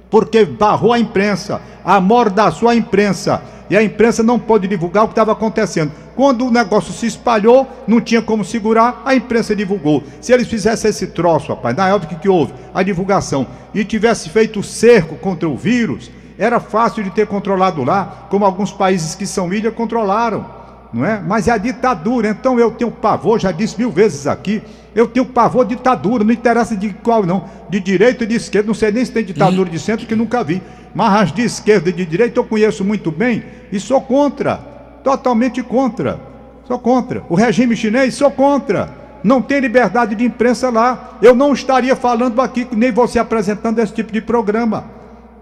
porque 0.09 0.45
barrou 0.45 0.93
a 0.93 0.99
imprensa, 0.99 1.61
amordaçou 1.83 2.69
a 2.69 2.75
imprensa 2.75 3.41
e 3.69 3.77
a 3.77 3.83
imprensa 3.83 4.23
não 4.23 4.39
pôde 4.39 4.67
divulgar 4.67 5.03
o 5.03 5.07
que 5.07 5.11
estava 5.11 5.33
acontecendo. 5.33 5.91
Quando 6.19 6.45
o 6.45 6.51
negócio 6.51 6.91
se 6.91 7.05
espalhou, 7.05 7.65
não 7.88 8.01
tinha 8.01 8.21
como 8.21 8.43
segurar, 8.43 9.03
a 9.05 9.15
imprensa 9.15 9.55
divulgou. 9.55 10.03
Se 10.19 10.33
eles 10.33 10.49
fizessem 10.49 10.89
esse 10.89 11.07
troço, 11.07 11.47
rapaz, 11.47 11.73
na 11.73 11.88
época 11.88 12.15
que 12.15 12.27
houve 12.27 12.51
a 12.73 12.83
divulgação, 12.83 13.47
e 13.73 13.85
tivesse 13.85 14.27
feito 14.27 14.61
cerco 14.61 15.15
contra 15.15 15.47
o 15.47 15.55
vírus, 15.55 16.11
era 16.38 16.59
fácil 16.59 17.05
de 17.05 17.09
ter 17.09 17.25
controlado 17.25 17.85
lá, 17.85 18.27
como 18.29 18.43
alguns 18.43 18.69
países 18.69 19.15
que 19.15 19.25
são 19.25 19.53
ilha 19.53 19.71
controlaram. 19.71 20.45
não 20.91 21.05
é? 21.05 21.21
Mas 21.25 21.47
é 21.47 21.51
a 21.51 21.57
ditadura, 21.57 22.27
então 22.27 22.59
eu 22.59 22.71
tenho 22.71 22.91
pavor, 22.91 23.39
já 23.39 23.53
disse 23.53 23.77
mil 23.77 23.89
vezes 23.89 24.27
aqui, 24.27 24.61
eu 24.93 25.07
tenho 25.07 25.25
pavor 25.25 25.63
de 25.63 25.77
ditadura, 25.77 26.25
não 26.25 26.33
interessa 26.33 26.75
de 26.75 26.89
qual 26.95 27.25
não, 27.25 27.45
de 27.69 27.79
direita 27.79 28.25
e 28.25 28.27
de 28.27 28.35
esquerda, 28.35 28.67
não 28.67 28.73
sei 28.73 28.91
nem 28.91 29.05
se 29.05 29.13
tem 29.13 29.23
ditadura 29.23 29.69
de 29.69 29.79
centro, 29.79 30.05
que 30.05 30.17
nunca 30.17 30.43
vi, 30.43 30.61
mas 30.93 31.21
as 31.21 31.31
de 31.31 31.43
esquerda 31.43 31.89
e 31.89 31.93
de 31.93 32.05
direita 32.05 32.41
eu 32.41 32.43
conheço 32.43 32.83
muito 32.83 33.09
bem 33.09 33.41
e 33.71 33.79
sou 33.79 34.01
contra, 34.01 34.68
totalmente 35.03 35.62
contra, 35.63 36.20
sou 36.68 36.79
contra. 36.79 37.24
O 37.29 37.36
regime 37.36 37.75
chinês, 37.75 38.15
sou 38.15 38.32
contra. 38.32 38.89
Não 39.24 39.41
tem 39.41 39.60
liberdade 39.60 40.15
de 40.15 40.24
imprensa 40.24 40.70
lá. 40.70 41.18
Eu 41.22 41.36
não 41.36 41.53
estaria 41.53 41.96
falando 41.96 42.41
aqui, 42.41 42.68
nem 42.72 42.91
você 42.91 43.20
apresentando 43.20 43.79
esse 43.79 43.94
tipo 43.94 44.12
de 44.12 44.22
programa. 44.22 44.86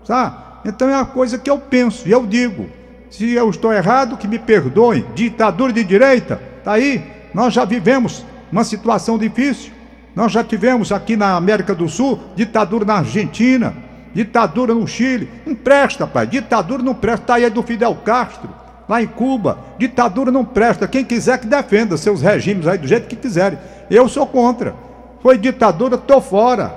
Sabe? 0.03 0.35
Então 0.65 0.89
é 0.89 0.95
uma 0.95 1.05
coisa 1.05 1.37
que 1.37 1.49
eu 1.49 1.57
penso 1.57 2.07
e 2.07 2.11
eu 2.11 2.25
digo. 2.25 2.69
Se 3.09 3.31
eu 3.31 3.49
estou 3.49 3.71
errado, 3.71 4.17
que 4.17 4.27
me 4.27 4.39
perdoem. 4.39 5.05
Ditadura 5.13 5.71
de 5.71 5.83
direita, 5.83 6.41
tá 6.63 6.73
aí. 6.73 7.03
Nós 7.33 7.53
já 7.53 7.65
vivemos 7.65 8.25
uma 8.51 8.63
situação 8.63 9.17
difícil. 9.17 9.71
Nós 10.15 10.31
já 10.31 10.43
tivemos 10.43 10.91
aqui 10.91 11.15
na 11.15 11.35
América 11.35 11.75
do 11.75 11.87
Sul 11.87 12.19
ditadura 12.35 12.83
na 12.83 12.95
Argentina, 12.95 13.73
ditadura 14.13 14.73
no 14.73 14.87
Chile. 14.87 15.29
Não 15.45 15.53
presta, 15.53 16.07
pai. 16.07 16.25
Ditadura 16.25 16.81
não 16.81 16.95
presta. 16.95 17.27
Tá 17.27 17.35
aí 17.35 17.49
do 17.49 17.61
Fidel 17.61 17.95
Castro, 18.03 18.49
lá 18.87 19.01
em 19.01 19.07
Cuba. 19.07 19.57
Ditadura 19.77 20.31
não 20.31 20.43
presta. 20.45 20.87
Quem 20.87 21.03
quiser 21.05 21.39
que 21.39 21.47
defenda 21.47 21.97
seus 21.97 22.21
regimes 22.21 22.67
aí 22.67 22.77
do 22.77 22.87
jeito 22.87 23.07
que 23.07 23.15
quiserem. 23.15 23.57
Eu 23.89 24.07
sou 24.09 24.25
contra. 24.27 24.73
Foi 25.21 25.37
ditadura, 25.37 25.97
tô 25.97 26.21
fora. 26.21 26.69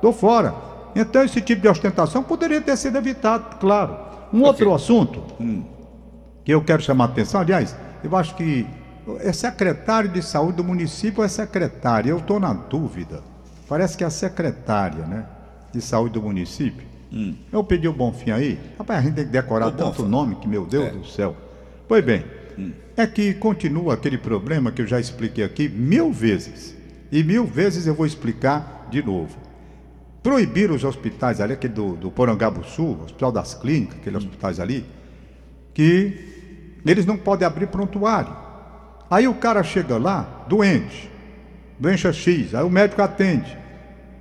Tô 0.00 0.12
fora. 0.12 0.54
Então 0.94 1.22
esse 1.22 1.40
tipo 1.40 1.62
de 1.62 1.68
ostentação 1.68 2.22
poderia 2.22 2.60
ter 2.60 2.76
sido 2.76 2.96
evitado, 2.98 3.56
claro. 3.60 3.96
Um 4.32 4.42
outro 4.42 4.66
Ok. 4.70 4.76
assunto 4.76 5.22
Hum. 5.40 5.62
que 6.44 6.52
eu 6.52 6.62
quero 6.62 6.82
chamar 6.82 7.04
a 7.04 7.08
atenção, 7.08 7.40
aliás, 7.40 7.76
eu 8.02 8.14
acho 8.16 8.34
que 8.34 8.66
é 9.20 9.32
secretário 9.32 10.08
de 10.08 10.22
saúde 10.22 10.54
do 10.58 10.64
município 10.64 11.20
ou 11.20 11.24
é 11.24 11.28
secretária? 11.28 12.10
Eu 12.10 12.18
estou 12.18 12.38
na 12.40 12.52
dúvida. 12.52 13.22
Parece 13.68 13.96
que 13.96 14.04
é 14.04 14.06
a 14.06 14.10
secretária, 14.10 15.04
né? 15.06 15.24
De 15.72 15.80
saúde 15.80 16.14
do 16.14 16.22
município. 16.22 16.88
Eu 17.52 17.62
pedi 17.64 17.88
o 17.88 17.92
Bonfim 17.92 18.30
aí. 18.30 18.58
Rapaz, 18.78 19.00
a 19.00 19.02
gente 19.02 19.14
tem 19.14 19.24
que 19.24 19.30
decorar 19.32 19.66
Ô, 19.66 19.72
tanto 19.72 20.02
Bonfim. 20.02 20.08
nome 20.10 20.34
que, 20.36 20.48
meu 20.48 20.64
Deus 20.64 20.86
É. 20.86 20.90
do 20.90 21.04
céu. 21.06 21.34
Pois 21.90 22.04
bem, 22.04 22.24
é 22.96 23.04
que 23.04 23.34
continua 23.34 23.94
aquele 23.94 24.16
problema 24.16 24.70
que 24.70 24.80
eu 24.80 24.86
já 24.86 25.00
expliquei 25.00 25.42
aqui 25.42 25.68
mil 25.68 26.12
vezes. 26.12 26.76
E 27.10 27.24
mil 27.24 27.44
vezes 27.44 27.84
eu 27.84 27.96
vou 27.96 28.06
explicar 28.06 28.86
de 28.88 29.02
novo. 29.02 29.36
Proibir 30.22 30.70
os 30.70 30.84
hospitais 30.84 31.40
ali, 31.40 31.54
aquele 31.54 31.74
do, 31.74 31.96
do 31.96 32.08
Porangabuçu, 32.08 32.96
Hospital 33.02 33.32
das 33.32 33.54
Clínicas, 33.54 33.98
aqueles 33.98 34.18
hospitais 34.18 34.60
ali, 34.60 34.86
que 35.74 36.78
eles 36.86 37.04
não 37.04 37.16
podem 37.16 37.44
abrir 37.44 37.66
prontuário. 37.66 38.36
Aí 39.10 39.26
o 39.26 39.34
cara 39.34 39.64
chega 39.64 39.98
lá, 39.98 40.44
doente, 40.46 41.10
doença 41.76 42.12
X, 42.12 42.54
aí 42.54 42.62
o 42.62 42.70
médico 42.70 43.02
atende. 43.02 43.58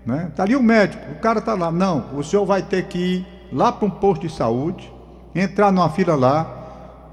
Né? 0.08 0.32
Tá 0.36 0.42
ali 0.42 0.56
o 0.56 0.64
médico, 0.64 1.12
o 1.12 1.20
cara 1.20 1.40
tá 1.40 1.54
lá. 1.54 1.72
Não, 1.72 2.18
o 2.18 2.24
senhor 2.24 2.48
vai 2.48 2.64
ter 2.64 2.88
que 2.88 2.98
ir 2.98 3.28
lá 3.54 3.72
para 3.72 3.88
um 3.88 3.92
posto 3.92 4.26
de 4.28 4.34
saúde, 4.34 4.92
entrar 5.36 5.72
numa 5.72 5.92
fila 5.92 6.16
lá, 6.16 6.56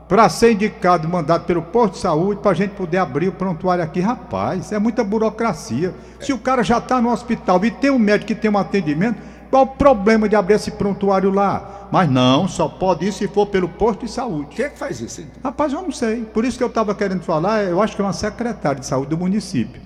para 0.09 0.29
ser 0.29 0.53
indicado, 0.53 1.09
mandado 1.09 1.45
pelo 1.45 1.63
posto 1.63 1.95
de 1.95 1.99
saúde, 2.01 2.41
para 2.41 2.53
a 2.53 2.55
gente 2.55 2.71
poder 2.71 2.99
abrir 2.99 3.29
o 3.29 3.33
prontuário 3.33 3.83
aqui. 3.83 4.01
Rapaz, 4.01 4.71
é 4.73 4.79
muita 4.79 5.03
burocracia. 5.03 5.95
Se 6.21 6.33
o 6.33 6.39
cara 6.39 6.63
já 6.63 6.79
está 6.79 7.01
no 7.01 7.11
hospital 7.11 7.65
e 7.65 7.71
tem 7.71 7.91
um 7.91 7.99
médico 7.99 8.29
que 8.29 8.35
tem 8.35 8.51
um 8.51 8.59
atendimento, 8.59 9.19
qual 9.51 9.65
o 9.65 9.67
problema 9.67 10.29
de 10.29 10.37
abrir 10.37 10.55
esse 10.55 10.71
prontuário 10.73 11.31
lá? 11.31 11.89
Mas 11.91 12.11
não, 12.11 12.49
só 12.49 12.69
pode 12.69 13.07
ir 13.07 13.13
se 13.13 13.29
for 13.29 13.47
pelo 13.47 13.69
posto 13.69 14.05
de 14.05 14.11
saúde. 14.11 14.57
Quem 14.57 14.65
é 14.67 14.69
que 14.69 14.79
faz 14.79 15.01
isso, 15.01 15.21
então? 15.21 15.41
Rapaz, 15.43 15.73
eu 15.73 15.83
não 15.83 15.93
sei. 15.93 16.25
Por 16.25 16.45
isso 16.45 16.59
que 16.59 16.65
eu 16.65 16.69
estava 16.69 16.95
querendo 16.95 17.23
falar, 17.23 17.65
eu 17.65 17.81
acho 17.81 17.95
que 17.95 18.03
é 18.03 18.05
uma 18.05 18.13
secretária 18.13 18.81
de 18.81 18.87
saúde 18.87 19.11
do 19.11 19.19
município. 19.19 19.81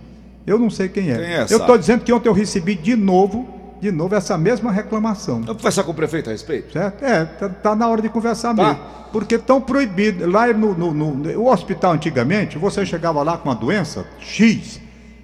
Eu 0.46 0.58
não 0.58 0.70
sei 0.70 0.88
quem 0.88 1.10
é. 1.10 1.14
Quem 1.14 1.34
é, 1.34 1.42
eu 1.42 1.58
estou 1.58 1.76
dizendo 1.76 2.02
que 2.02 2.12
ontem 2.12 2.28
eu 2.28 2.32
recebi 2.32 2.74
de 2.74 2.96
novo, 2.96 3.59
de 3.80 3.90
novo, 3.90 4.14
essa 4.14 4.36
mesma 4.36 4.70
reclamação. 4.70 5.40
Vamos 5.40 5.56
conversar 5.56 5.84
com 5.84 5.92
o 5.92 5.94
prefeito 5.94 6.28
a 6.28 6.32
respeito? 6.32 6.72
Certo? 6.72 7.02
É, 7.04 7.24
tá, 7.24 7.48
tá 7.48 7.74
na 7.76 7.88
hora 7.88 8.02
de 8.02 8.08
conversar 8.08 8.54
Tá. 8.54 8.62
mesmo. 8.64 8.80
Porque 9.12 9.36
estão 9.36 9.60
proibidos. 9.60 10.30
Lá 10.30 10.46
no, 10.52 10.74
no, 10.74 10.92
no- 10.92 11.40
o 11.40 11.50
hospital 11.50 11.92
antigamente, 11.92 12.58
você 12.58 12.84
chegava 12.84 13.22
lá 13.22 13.36
com 13.38 13.48
uma 13.48 13.54
doença 13.54 14.04
X, 14.20 14.80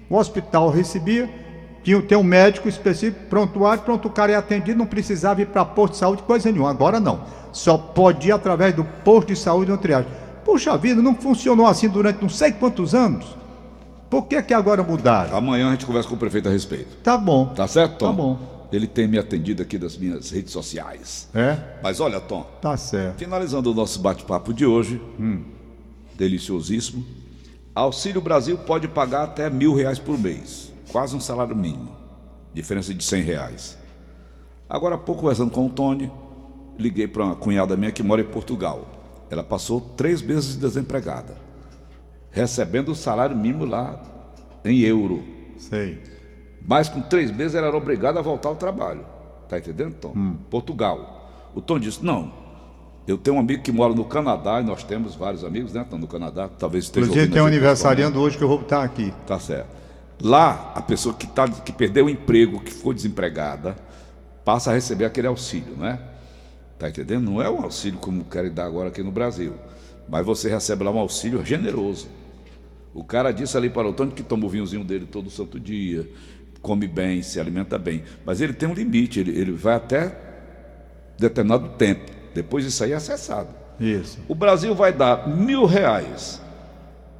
o 0.09 0.15
hospital 0.17 0.69
recebia, 0.69 1.29
tinha, 1.83 2.01
tem 2.01 2.17
um 2.17 2.23
médico 2.23 2.67
específico, 2.67 3.25
prontuário, 3.29 3.83
pronto, 3.83 4.07
o 4.07 4.11
cara 4.11 4.31
é 4.31 4.35
atendido, 4.35 4.77
não 4.79 4.85
precisava 4.85 5.41
ir 5.41 5.45
para 5.47 5.63
posto 5.63 5.93
de 5.93 5.99
saúde, 5.99 6.23
coisa 6.23 6.51
nenhuma. 6.51 6.69
Agora 6.69 6.99
não. 6.99 7.21
Só 7.53 7.77
pode 7.77 8.27
ir 8.27 8.31
através 8.31 8.73
do 8.73 8.83
posto 8.83 9.27
de 9.29 9.35
saúde 9.39 9.71
ou 9.71 9.77
triagem. 9.77 10.09
Puxa 10.43 10.77
vida, 10.77 11.01
não 11.01 11.13
funcionou 11.15 11.65
assim 11.67 11.87
durante 11.87 12.21
não 12.21 12.29
sei 12.29 12.51
quantos 12.51 12.93
anos. 12.95 13.37
Por 14.09 14.23
que 14.27 14.41
que 14.41 14.53
agora 14.53 14.81
mudaram? 14.83 15.35
Amanhã 15.35 15.67
a 15.67 15.71
gente 15.71 15.85
conversa 15.85 16.07
com 16.07 16.15
o 16.15 16.17
prefeito 16.17 16.47
a 16.47 16.51
respeito. 16.51 16.95
Tá 17.03 17.17
bom. 17.17 17.47
Tá 17.47 17.67
certo, 17.67 17.97
Tom? 17.97 18.05
Tá 18.07 18.13
bom. 18.13 18.67
Ele 18.71 18.87
tem 18.87 19.07
me 19.07 19.17
atendido 19.17 19.61
aqui 19.61 19.77
das 19.77 19.97
minhas 19.97 20.29
redes 20.29 20.51
sociais. 20.51 21.29
É? 21.33 21.57
Mas 21.81 21.99
olha, 21.99 22.19
Tom, 22.19 22.43
Tá 22.61 22.75
certo. 22.77 23.17
finalizando 23.17 23.71
o 23.71 23.73
nosso 23.73 23.99
bate-papo 23.99 24.53
de 24.53 24.65
hoje, 24.65 25.01
Hum. 25.19 25.43
deliciosíssimo. 26.15 27.05
Auxílio 27.75 28.19
Brasil 28.21 28.57
pode 28.57 28.87
pagar 28.87 29.23
até 29.23 29.49
mil 29.49 29.73
reais 29.75 29.99
por 29.99 30.17
mês, 30.17 30.71
quase 30.91 31.15
um 31.15 31.19
salário 31.19 31.55
mínimo, 31.55 31.89
diferença 32.53 32.93
de 32.93 33.03
cem 33.03 33.21
reais. 33.21 33.77
Agora 34.69 34.95
há 34.95 34.97
pouco, 34.97 35.21
conversando 35.21 35.51
com 35.51 35.65
o 35.67 35.69
Tony, 35.69 36.11
liguei 36.77 37.07
para 37.07 37.23
uma 37.23 37.35
cunhada 37.35 37.77
minha 37.77 37.91
que 37.91 38.03
mora 38.03 38.21
em 38.21 38.25
Portugal. 38.25 38.85
Ela 39.29 39.43
passou 39.43 39.79
três 39.79 40.21
meses 40.21 40.55
desempregada, 40.55 41.35
recebendo 42.37 42.89
o 42.89 42.95
salário 42.95 43.35
mínimo 43.35 43.65
lá 43.65 44.01
em 44.63 44.79
euro. 44.81 45.23
Sei. 45.57 46.01
Mas 46.65 46.89
com 46.89 47.01
três 47.01 47.31
meses 47.31 47.55
ela 47.55 47.67
era 47.67 47.77
obrigada 47.77 48.19
a 48.19 48.21
voltar 48.21 48.49
ao 48.49 48.55
trabalho. 48.55 49.05
Tá 49.49 49.57
entendendo, 49.57 49.95
Tom? 49.95 50.13
Hum. 50.15 50.37
Portugal. 50.49 51.51
O 51.55 51.61
Tom 51.61 51.79
disse: 51.79 52.03
não. 52.03 52.31
Eu 53.07 53.17
tenho 53.17 53.37
um 53.37 53.39
amigo 53.39 53.63
que 53.63 53.71
mora 53.71 53.93
no 53.93 54.03
Canadá, 54.03 54.59
e 54.59 54.65
nós 54.65 54.83
temos 54.83 55.15
vários 55.15 55.45
amigos, 55.45 55.71
né? 55.71 55.81
Estão 55.81 55.97
no 55.97 56.07
Canadá, 56.07 56.49
talvez 56.49 56.83
esteja 56.83 57.05
Inclusive 57.05 57.31
tem 57.31 57.41
um 57.41 57.45
aniversariando 57.45 58.19
hoje 58.19 58.37
que 58.37 58.43
eu 58.43 58.49
vou 58.49 58.59
estar 58.59 58.83
aqui. 58.83 59.13
Tá 59.25 59.39
certo. 59.39 59.69
Lá, 60.21 60.73
a 60.75 60.81
pessoa 60.81 61.15
que, 61.15 61.25
tá, 61.25 61.47
que 61.47 61.71
perdeu 61.71 62.07
o 62.07 62.09
emprego, 62.09 62.59
que 62.59 62.73
ficou 62.73 62.93
desempregada, 62.93 63.77
passa 64.43 64.71
a 64.71 64.73
receber 64.73 65.05
aquele 65.05 65.27
auxílio, 65.27 65.77
né? 65.77 65.99
Tá 66.77 66.89
entendendo? 66.89 67.23
Não 67.23 67.41
é 67.41 67.49
um 67.49 67.63
auxílio 67.63 67.97
como 67.97 68.25
querem 68.25 68.51
dar 68.51 68.65
agora 68.65 68.89
aqui 68.89 69.01
no 69.01 69.11
Brasil. 69.11 69.53
Mas 70.09 70.25
você 70.25 70.49
recebe 70.49 70.83
lá 70.83 70.91
um 70.91 70.99
auxílio 70.99 71.45
generoso. 71.45 72.07
O 72.97 73.03
cara 73.03 73.31
disse 73.31 73.55
ali 73.55 73.69
para 73.69 73.85
o 73.87 73.91
Antônio 73.91 74.11
que 74.11 74.23
toma 74.23 74.45
o 74.45 74.49
vinhozinho 74.49 74.83
dele 74.83 75.05
todo 75.05 75.29
santo 75.29 75.59
dia, 75.59 76.09
come 76.63 76.87
bem, 76.87 77.21
se 77.21 77.39
alimenta 77.39 77.77
bem. 77.77 78.01
Mas 78.25 78.41
ele 78.41 78.53
tem 78.53 78.67
um 78.67 78.73
limite, 78.73 79.19
ele, 79.19 79.39
ele 79.39 79.51
vai 79.51 79.75
até 79.75 80.15
determinado 81.17 81.69
tempo. 81.77 82.11
Depois 82.33 82.65
isso 82.65 82.83
aí 82.83 82.91
é 82.91 82.95
acessado. 82.95 83.49
Isso. 83.79 84.17
O 84.27 84.33
Brasil 84.33 84.73
vai 84.73 84.91
dar 84.91 85.27
mil 85.27 85.65
reais. 85.65 86.41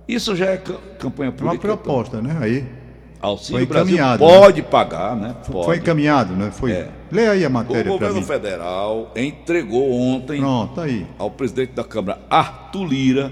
Isso 0.07 0.35
já 0.35 0.47
é 0.47 0.57
ca- 0.57 0.77
campanha 0.97 1.27
É 1.27 1.31
uma 1.31 1.37
política. 1.37 1.67
Tom? 1.67 1.77
proposta, 1.77 2.21
né? 2.21 2.37
Aí. 2.41 2.65
Auxílio 3.19 3.59
Foi 3.59 3.65
Brasil 3.67 3.95
encaminhado, 3.95 4.19
pode 4.23 4.61
pagar, 4.63 5.15
né? 5.15 5.35
Pode. 5.51 5.65
Foi 5.65 5.77
encaminhado, 5.77 6.33
né? 6.35 6.51
Foi. 6.51 6.71
É. 6.71 6.89
Lê 7.11 7.27
aí 7.27 7.45
a 7.45 7.49
O 7.49 7.51
matéria 7.51 7.83
para 7.83 7.91
governo 7.93 8.21
federal 8.23 9.11
entregou 9.15 9.91
ontem 9.91 10.39
Pronto, 10.39 10.81
ao 11.17 11.31
presidente 11.31 11.73
da 11.73 11.83
Câmara, 11.83 12.19
Arthur 12.29 12.85
Lira, 12.85 13.31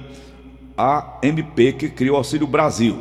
a 0.78 1.18
MP 1.22 1.74
que 1.74 1.90
criou 1.90 2.16
o 2.16 2.18
Auxílio 2.18 2.48
Brasil. 2.48 2.98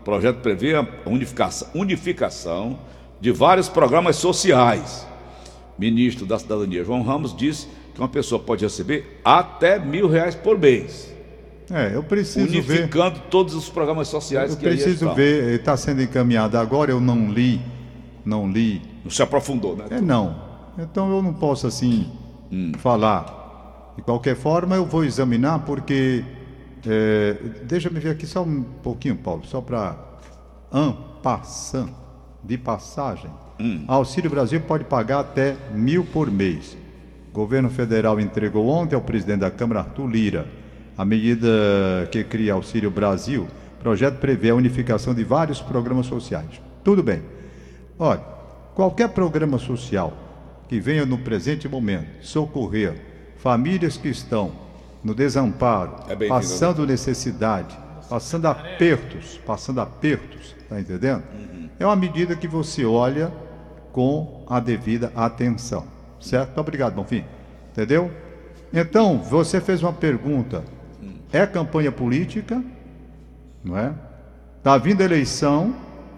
O 0.00 0.02
projeto 0.04 0.38
prevê 0.40 0.74
a 0.74 0.86
unificação, 1.06 1.68
unificação 1.74 2.78
de 3.20 3.30
vários 3.30 3.68
programas 3.68 4.16
sociais. 4.16 5.06
Ministro 5.78 6.26
da 6.26 6.38
Cidadania, 6.38 6.84
João 6.84 7.02
Ramos, 7.02 7.34
disse 7.36 7.68
que 7.94 8.00
uma 8.00 8.08
pessoa 8.08 8.40
pode 8.40 8.64
receber 8.64 9.20
até 9.24 9.78
mil 9.78 10.08
reais 10.08 10.34
por 10.34 10.58
mês, 10.58 11.12
É, 11.70 11.94
eu 11.94 12.02
preciso 12.02 12.46
ver. 12.46 12.58
unificando 12.58 13.20
todos 13.30 13.54
os 13.54 13.68
programas 13.68 14.08
sociais 14.08 14.50
Eu 14.50 14.56
que 14.58 14.64
preciso 14.64 15.14
ver, 15.14 15.54
está 15.58 15.76
sendo 15.76 16.02
encaminhado 16.02 16.58
agora, 16.58 16.90
eu 16.90 17.00
não 17.00 17.30
li, 17.30 17.60
não 18.24 18.50
li. 18.50 18.82
Não 19.02 19.10
se 19.10 19.22
aprofundou, 19.22 19.76
né? 19.76 19.84
É 19.90 20.00
não. 20.00 20.36
Então 20.78 21.10
eu 21.10 21.22
não 21.22 21.32
posso 21.32 21.66
assim 21.66 22.10
falar. 22.78 23.94
De 23.96 24.02
qualquer 24.02 24.36
forma, 24.36 24.74
eu 24.76 24.84
vou 24.84 25.04
examinar 25.04 25.60
porque. 25.60 26.24
É, 26.86 27.36
Deixa-me 27.64 28.00
ver 28.00 28.10
aqui 28.10 28.26
só 28.26 28.42
um 28.42 28.62
pouquinho, 28.62 29.16
Paulo, 29.16 29.44
só 29.44 29.60
para. 29.60 29.96
En 30.72 30.96
passant, 31.22 31.90
de 32.42 32.56
passagem. 32.58 33.30
Auxílio 33.86 34.30
Brasil 34.30 34.60
pode 34.60 34.84
pagar 34.84 35.20
até 35.20 35.56
mil 35.72 36.04
por 36.04 36.30
mês. 36.30 36.76
O 37.30 37.32
governo 37.32 37.70
federal 37.70 38.18
entregou 38.18 38.66
ontem 38.66 38.94
ao 38.94 39.00
presidente 39.00 39.40
da 39.40 39.50
Câmara, 39.50 39.80
Arthur 39.80 40.06
Lira, 40.06 40.46
a 40.98 41.04
medida 41.04 41.48
que 42.10 42.24
cria 42.24 42.54
Auxílio 42.54 42.90
Brasil. 42.90 43.46
O 43.78 43.82
projeto 43.82 44.18
prevê 44.18 44.50
a 44.50 44.54
unificação 44.54 45.14
de 45.14 45.22
vários 45.22 45.60
programas 45.60 46.06
sociais. 46.06 46.60
Tudo 46.82 47.02
bem. 47.02 47.22
Olha, 47.98 48.20
qualquer 48.74 49.08
programa 49.10 49.58
social 49.58 50.12
que 50.68 50.80
venha 50.80 51.06
no 51.06 51.18
presente 51.18 51.68
momento 51.68 52.24
socorrer 52.24 52.94
famílias 53.36 53.96
que 53.96 54.08
estão 54.08 54.52
no 55.02 55.14
desamparo, 55.14 55.96
É 56.08 56.16
passando 56.28 56.86
necessidade, 56.86 57.76
passando 58.08 58.46
apertos, 58.46 59.40
passando 59.44 59.80
apertos, 59.80 60.54
tá 60.68 60.80
entendendo? 60.80 61.22
É 61.78 61.86
uma 61.86 61.96
medida 61.96 62.36
que 62.36 62.46
você 62.46 62.84
olha 62.84 63.32
com 63.92 64.44
a 64.48 64.60
devida 64.60 65.12
atenção, 65.14 65.84
certo? 66.20 66.58
Obrigado, 66.58 66.94
Bonfim. 66.94 67.24
Entendeu? 67.72 68.10
Então, 68.72 69.18
você 69.18 69.60
fez 69.60 69.82
uma 69.82 69.92
pergunta. 69.92 70.64
É 71.32 71.46
campanha 71.46 71.90
política, 71.90 72.62
não 73.64 73.76
é? 73.76 73.92
Está 74.58 74.76
vindo 74.78 75.00
a 75.00 75.04
eleição, 75.04 75.74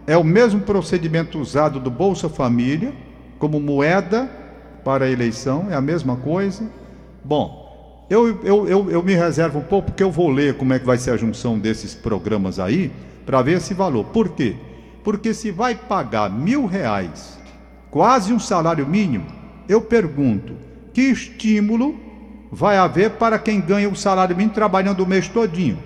é 0.07 0.17
o 0.17 0.25
mesmo 0.25 0.61
procedimento 0.61 1.39
usado 1.39 1.81
do 1.81 1.91
Bolsa 1.91 2.29
Família 2.29 2.93
como 3.39 3.61
moeda 3.61 4.29
para 4.85 5.07
a 5.07 5.11
eleição, 5.11 5.69
é 5.71 5.75
a 5.75 5.81
mesma 5.81 6.17
coisa. 6.17 6.69
Bom, 7.25 7.64
eu, 8.15 8.41
eu, 8.45 8.69
eu, 8.69 8.91
eu 8.91 9.03
me 9.03 9.15
reservo 9.15 9.59
um 9.59 9.63
pouco 9.63 9.91
porque 9.91 10.03
eu 10.03 10.11
vou 10.11 10.31
ler 10.31 10.55
como 10.55 10.73
é 10.73 10.79
que 10.79 10.87
vai 10.87 10.97
ser 10.97 11.11
a 11.11 11.17
junção 11.17 11.59
desses 11.59 11.95
programas 11.95 12.61
aí 12.61 12.93
para 13.27 13.43
ver 13.43 13.57
esse 13.57 13.75
valor. 13.75 14.05
Por 14.05 14.29
quê? 14.31 14.55
Porque 15.03 15.35
se 15.35 15.51
vai 15.51 15.75
pagar 15.75 16.31
mil 16.31 16.65
reais, 16.65 17.39
quase 17.91 18.33
um 18.33 18.39
salário 18.39 18.87
mínimo, 18.87 19.27
eu 19.69 19.81
pergunto, 19.81 20.55
que 20.93 21.03
estímulo 21.03 21.99
vai 22.53 22.77
haver 22.77 23.11
para 23.11 23.37
quem 23.37 23.61
ganha 23.61 23.89
o 23.89 23.97
salário 23.97 24.37
mínimo 24.37 24.55
trabalhando 24.55 25.01
o 25.01 25.07
mês 25.07 25.27
todinho? 25.27 25.79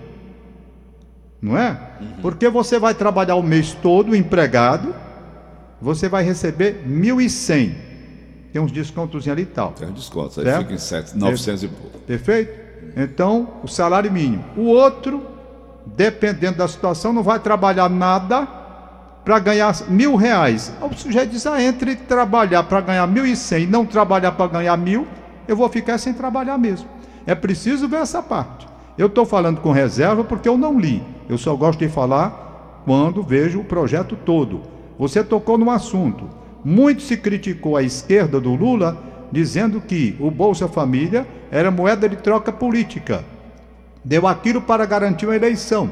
Não 1.40 1.56
é? 1.56 1.80
Porque 2.20 2.48
você 2.50 2.78
vai 2.78 2.92
trabalhar 2.94 3.36
o 3.36 3.42
mês 3.42 3.72
todo 3.72 4.14
empregado, 4.14 4.94
você 5.80 6.08
vai 6.08 6.22
receber 6.22 6.84
1.100. 6.86 7.87
Tem 8.52 8.60
uns 8.62 8.72
descontos 8.72 9.26
ali 9.28 9.42
e 9.42 9.46
tal. 9.46 9.72
Tem 9.72 9.88
um 9.88 9.92
desconto, 9.92 10.40
aí 10.40 10.46
Certo? 10.46 10.60
fica 10.62 10.74
em 10.74 10.78
7, 10.78 11.16
900 11.16 11.62
e 11.62 11.68
pouco. 11.68 11.98
Perfeito? 12.00 12.68
Então, 12.96 13.48
o 13.62 13.68
salário 13.68 14.10
mínimo. 14.10 14.44
O 14.56 14.62
outro, 14.62 15.22
dependendo 15.86 16.58
da 16.58 16.68
situação, 16.68 17.12
não 17.12 17.22
vai 17.22 17.38
trabalhar 17.38 17.88
nada 17.88 18.46
para 19.24 19.38
ganhar 19.38 19.74
mil 19.88 20.16
reais. 20.16 20.72
O 20.80 20.94
sujeito 20.96 21.30
diz: 21.30 21.46
ah, 21.46 21.62
entre 21.62 21.96
trabalhar 21.96 22.62
para 22.64 22.80
ganhar 22.80 23.06
mil 23.06 23.26
e 23.26 23.36
cem 23.36 23.64
e 23.64 23.66
não 23.66 23.84
trabalhar 23.84 24.32
para 24.32 24.46
ganhar 24.46 24.76
mil, 24.78 25.06
eu 25.46 25.54
vou 25.54 25.68
ficar 25.68 25.98
sem 25.98 26.14
trabalhar 26.14 26.56
mesmo. 26.56 26.88
É 27.26 27.34
preciso 27.34 27.86
ver 27.86 27.98
essa 28.00 28.22
parte. 28.22 28.66
Eu 28.96 29.06
estou 29.06 29.26
falando 29.26 29.60
com 29.60 29.70
reserva 29.70 30.24
porque 30.24 30.48
eu 30.48 30.56
não 30.56 30.80
li. 30.80 31.02
Eu 31.28 31.36
só 31.36 31.54
gosto 31.54 31.78
de 31.78 31.88
falar 31.88 32.80
quando 32.84 33.22
vejo 33.22 33.60
o 33.60 33.64
projeto 33.64 34.16
todo. 34.16 34.62
Você 34.98 35.22
tocou 35.22 35.58
num 35.58 35.70
assunto. 35.70 36.28
Muito 36.68 37.00
se 37.00 37.16
criticou 37.16 37.78
a 37.78 37.82
esquerda 37.82 38.38
do 38.38 38.54
Lula, 38.54 39.02
dizendo 39.32 39.80
que 39.80 40.14
o 40.20 40.30
Bolsa 40.30 40.68
Família 40.68 41.26
era 41.50 41.70
moeda 41.70 42.06
de 42.06 42.16
troca 42.16 42.52
política. 42.52 43.24
Deu 44.04 44.26
aquilo 44.26 44.60
para 44.60 44.84
garantir 44.84 45.24
uma 45.24 45.34
eleição, 45.34 45.90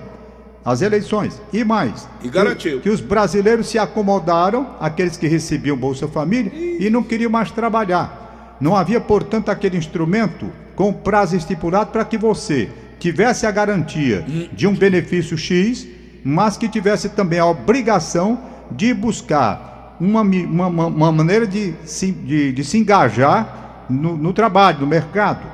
as 0.62 0.82
eleições. 0.82 1.40
E 1.50 1.64
mais. 1.64 2.06
E 2.22 2.28
garantiu. 2.28 2.76
Que, 2.76 2.82
que 2.82 2.90
os 2.90 3.00
brasileiros 3.00 3.68
se 3.68 3.78
acomodaram, 3.78 4.66
aqueles 4.78 5.16
que 5.16 5.26
recebiam 5.26 5.78
Bolsa 5.78 6.06
Família, 6.08 6.52
e 6.54 6.90
não 6.90 7.02
queriam 7.02 7.30
mais 7.30 7.50
trabalhar. 7.50 8.56
Não 8.60 8.76
havia, 8.76 9.00
portanto, 9.00 9.48
aquele 9.48 9.78
instrumento 9.78 10.52
com 10.74 10.92
prazo 10.92 11.38
estipulado 11.38 11.90
para 11.90 12.04
que 12.04 12.18
você 12.18 12.68
tivesse 12.98 13.46
a 13.46 13.50
garantia 13.50 14.26
de 14.52 14.66
um 14.66 14.74
benefício 14.74 15.38
X, 15.38 15.86
mas 16.22 16.58
que 16.58 16.68
tivesse 16.68 17.08
também 17.08 17.38
a 17.38 17.46
obrigação 17.46 18.38
de 18.70 18.92
buscar 18.92 19.75
uma, 20.00 20.20
uma, 20.22 20.66
uma- 20.86 21.12
maneira 21.12 21.46
de 21.46 21.74
se, 21.84 22.12
de, 22.12 22.52
de 22.52 22.64
se 22.64 22.78
engajar 22.78 23.84
no, 23.88 24.16
no 24.16 24.32
trabalho, 24.32 24.80
no 24.80 24.86
mercado, 24.86 25.46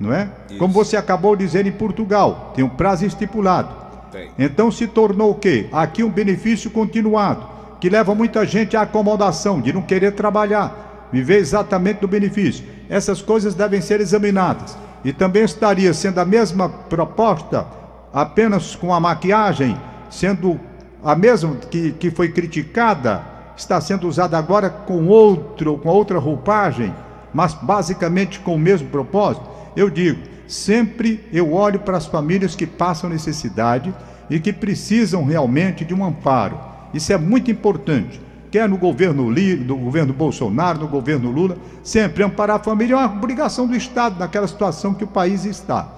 não 0.00 0.12
é? 0.12 0.28
Como 0.58 0.72
você 0.72 0.96
acabou 0.96 1.36
de 1.36 1.44
dizer 1.44 1.66
em 1.66 1.72
Portugal, 1.72 2.52
tem 2.54 2.64
um 2.64 2.68
prazo 2.68 3.04
estipulado. 3.06 3.68
Tem. 4.10 4.30
Então 4.38 4.70
se 4.70 4.86
tornou 4.86 5.30
o 5.32 5.34
quê? 5.34 5.66
Aqui 5.72 6.02
um 6.04 6.10
benefício 6.10 6.70
continuado, 6.70 7.46
que 7.80 7.88
leva 7.88 8.14
muita 8.14 8.44
gente 8.46 8.76
à 8.76 8.82
acomodação, 8.82 9.60
de 9.60 9.72
não 9.72 9.82
querer 9.82 10.12
trabalhar, 10.12 11.08
viver 11.12 11.38
exatamente 11.38 12.00
do 12.00 12.08
benefício. 12.08 12.64
Essas 12.88 13.20
coisas 13.20 13.54
devem 13.54 13.80
ser 13.80 14.00
examinadas. 14.00 14.76
E 15.04 15.12
também 15.12 15.44
estaria 15.44 15.92
sendo 15.92 16.18
a 16.18 16.24
mesma 16.24 16.68
proposta, 16.68 17.66
apenas 18.12 18.74
com 18.74 18.94
a 18.94 18.98
maquiagem, 19.00 19.76
sendo 20.08 20.58
a 21.04 21.14
mesma 21.14 21.56
que, 21.70 21.92
que 21.92 22.10
foi 22.10 22.28
criticada, 22.30 23.22
está 23.56 23.80
sendo 23.80 24.08
usada 24.08 24.36
agora 24.36 24.68
com 24.68 25.06
outro, 25.06 25.78
com 25.78 25.88
outra 25.88 26.18
roupagem, 26.18 26.94
mas 27.32 27.54
basicamente 27.54 28.40
com 28.40 28.54
o 28.54 28.58
mesmo 28.58 28.88
propósito. 28.88 29.46
Eu 29.76 29.90
digo, 29.90 30.20
sempre 30.46 31.24
eu 31.32 31.52
olho 31.52 31.80
para 31.80 31.96
as 31.96 32.06
famílias 32.06 32.54
que 32.54 32.66
passam 32.66 33.10
necessidade 33.10 33.94
e 34.30 34.38
que 34.40 34.52
precisam 34.52 35.24
realmente 35.24 35.84
de 35.84 35.94
um 35.94 36.04
amparo. 36.04 36.58
Isso 36.92 37.12
é 37.12 37.18
muito 37.18 37.50
importante. 37.50 38.20
Quer 38.50 38.68
no 38.68 38.76
governo 38.76 39.28
Lira, 39.28 39.64
no 39.64 39.76
governo 39.76 40.12
Bolsonaro, 40.12 40.78
no 40.78 40.86
governo 40.86 41.30
Lula, 41.30 41.58
sempre 41.82 42.22
amparar 42.22 42.56
a 42.56 42.62
família 42.62 42.94
é 42.94 42.96
uma 42.96 43.12
obrigação 43.12 43.66
do 43.66 43.74
Estado 43.74 44.18
naquela 44.18 44.46
situação 44.46 44.94
que 44.94 45.02
o 45.02 45.08
país 45.08 45.44
está. 45.44 45.88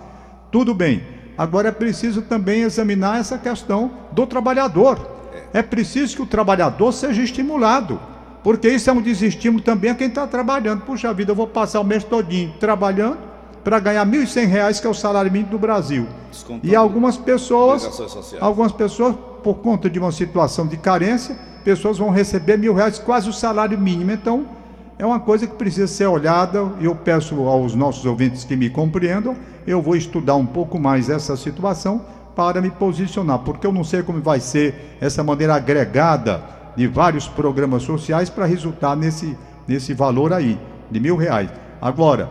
Tudo 0.51 0.73
bem. 0.73 1.03
Agora 1.37 1.69
é 1.69 1.73
preciso 1.73 2.23
também 2.23 2.63
examinar 2.63 3.21
essa 3.21 3.37
questão 3.37 3.91
do 4.13 4.27
trabalhador. 4.27 5.16
É 5.57 5.63
preciso 5.63 6.17
que 6.17 6.21
o 6.21 6.27
trabalhador 6.27 6.93
seja 6.93 7.23
estimulado, 7.23 7.99
porque 8.45 8.69
isso 8.69 8.91
é 8.91 8.93
um 8.93 9.01
desestímulo 9.01 9.63
também 9.63 9.91
a 9.91 9.95
quem 9.95 10.07
está 10.07 10.27
trabalhando. 10.27 10.83
Puxa 10.83 11.15
vida, 11.15 11.31
eu 11.31 11.35
vou 11.35 11.47
passar 11.47 11.81
o 11.81 11.85
mês 11.85 12.05
todinho 12.05 12.53
trabalhando 12.61 13.17
para 13.65 13.81
ganhar 13.81 14.05
1.100 14.05 14.47
reais, 14.47 14.81
que 14.81 14.87
é 14.87 14.91
o 14.91 14.93
salário 14.93 15.33
mínimo 15.33 15.53
do 15.53 15.59
Brasil. 15.59 16.07
E 16.63 16.77
algumas 16.77 17.17
pessoas, 17.17 17.91
algumas 18.39 18.71
pessoas, 18.71 19.17
por 19.43 19.55
conta 19.55 19.89
de 19.89 19.99
uma 19.99 20.13
situação 20.13 20.67
de 20.67 20.77
carência, 20.77 21.35
pessoas 21.65 21.97
vão 21.97 22.11
receber 22.11 22.59
mil 22.59 22.75
reais, 22.75 22.99
quase 22.99 23.31
o 23.31 23.33
salário 23.33 23.79
mínimo. 23.79 24.11
Então, 24.11 24.45
é 24.99 25.07
uma 25.07 25.21
coisa 25.21 25.47
que 25.47 25.55
precisa 25.55 25.87
ser 25.87 26.05
olhada. 26.05 26.71
Eu 26.83 26.95
peço 26.95 27.35
aos 27.49 27.75
nossos 27.75 28.05
ouvintes 28.05 28.45
que 28.45 28.57
me 28.57 28.69
compreendam. 28.69 29.35
Eu 29.67 29.81
vou 29.81 29.97
estudar 29.97 30.35
um 30.35 30.45
pouco 30.45 30.79
mais 30.79 31.09
essa 31.09 31.35
situação 31.35 32.05
para 32.37 32.61
me 32.61 32.71
posicionar, 32.71 33.39
porque 33.39 33.67
eu 33.67 33.73
não 33.73 33.83
sei 33.83 34.03
como 34.03 34.21
vai 34.21 34.39
ser 34.39 34.99
essa 35.01 35.25
maneira 35.25 35.55
agregada 35.55 36.43
de 36.77 36.87
vários 36.87 37.27
programas 37.27 37.83
sociais 37.83 38.29
para 38.29 38.45
resultar 38.45 38.95
nesse, 38.95 39.37
nesse 39.67 39.95
valor 39.95 40.35
aí, 40.35 40.61
de 40.91 41.01
mil 41.01 41.17
reais. 41.17 41.49
Agora, 41.81 42.31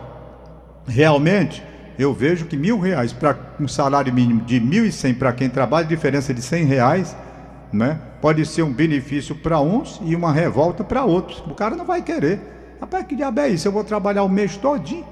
realmente, 0.86 1.62
eu 1.98 2.14
vejo 2.14 2.46
que 2.46 2.56
mil 2.56 2.78
reais 2.78 3.12
para 3.12 3.36
um 3.58 3.66
salário 3.66 4.14
mínimo 4.14 4.42
de 4.42 4.60
mil 4.60 4.86
e 4.86 4.92
cem 4.92 5.12
para 5.12 5.32
quem 5.32 5.48
trabalha, 5.48 5.84
diferença 5.84 6.32
de 6.32 6.40
cem 6.40 6.64
reais, 6.64 7.16
né? 7.72 7.98
Pode 8.22 8.46
ser 8.46 8.62
um 8.62 8.72
benefício 8.72 9.34
para 9.34 9.60
uns 9.60 10.00
e 10.04 10.14
uma 10.14 10.32
revolta 10.32 10.84
para 10.84 11.04
outros. 11.04 11.42
O 11.48 11.54
cara 11.54 11.74
não 11.74 11.84
vai 11.84 12.00
querer. 12.00 12.40
Rapaz, 12.80 13.04
que 13.06 13.16
diabo 13.16 13.40
é 13.40 13.48
isso? 13.48 13.66
Eu 13.66 13.72
vou 13.72 13.82
trabalhar 13.82 14.22
o 14.22 14.28
mês 14.28 14.56
todinho 14.56 15.04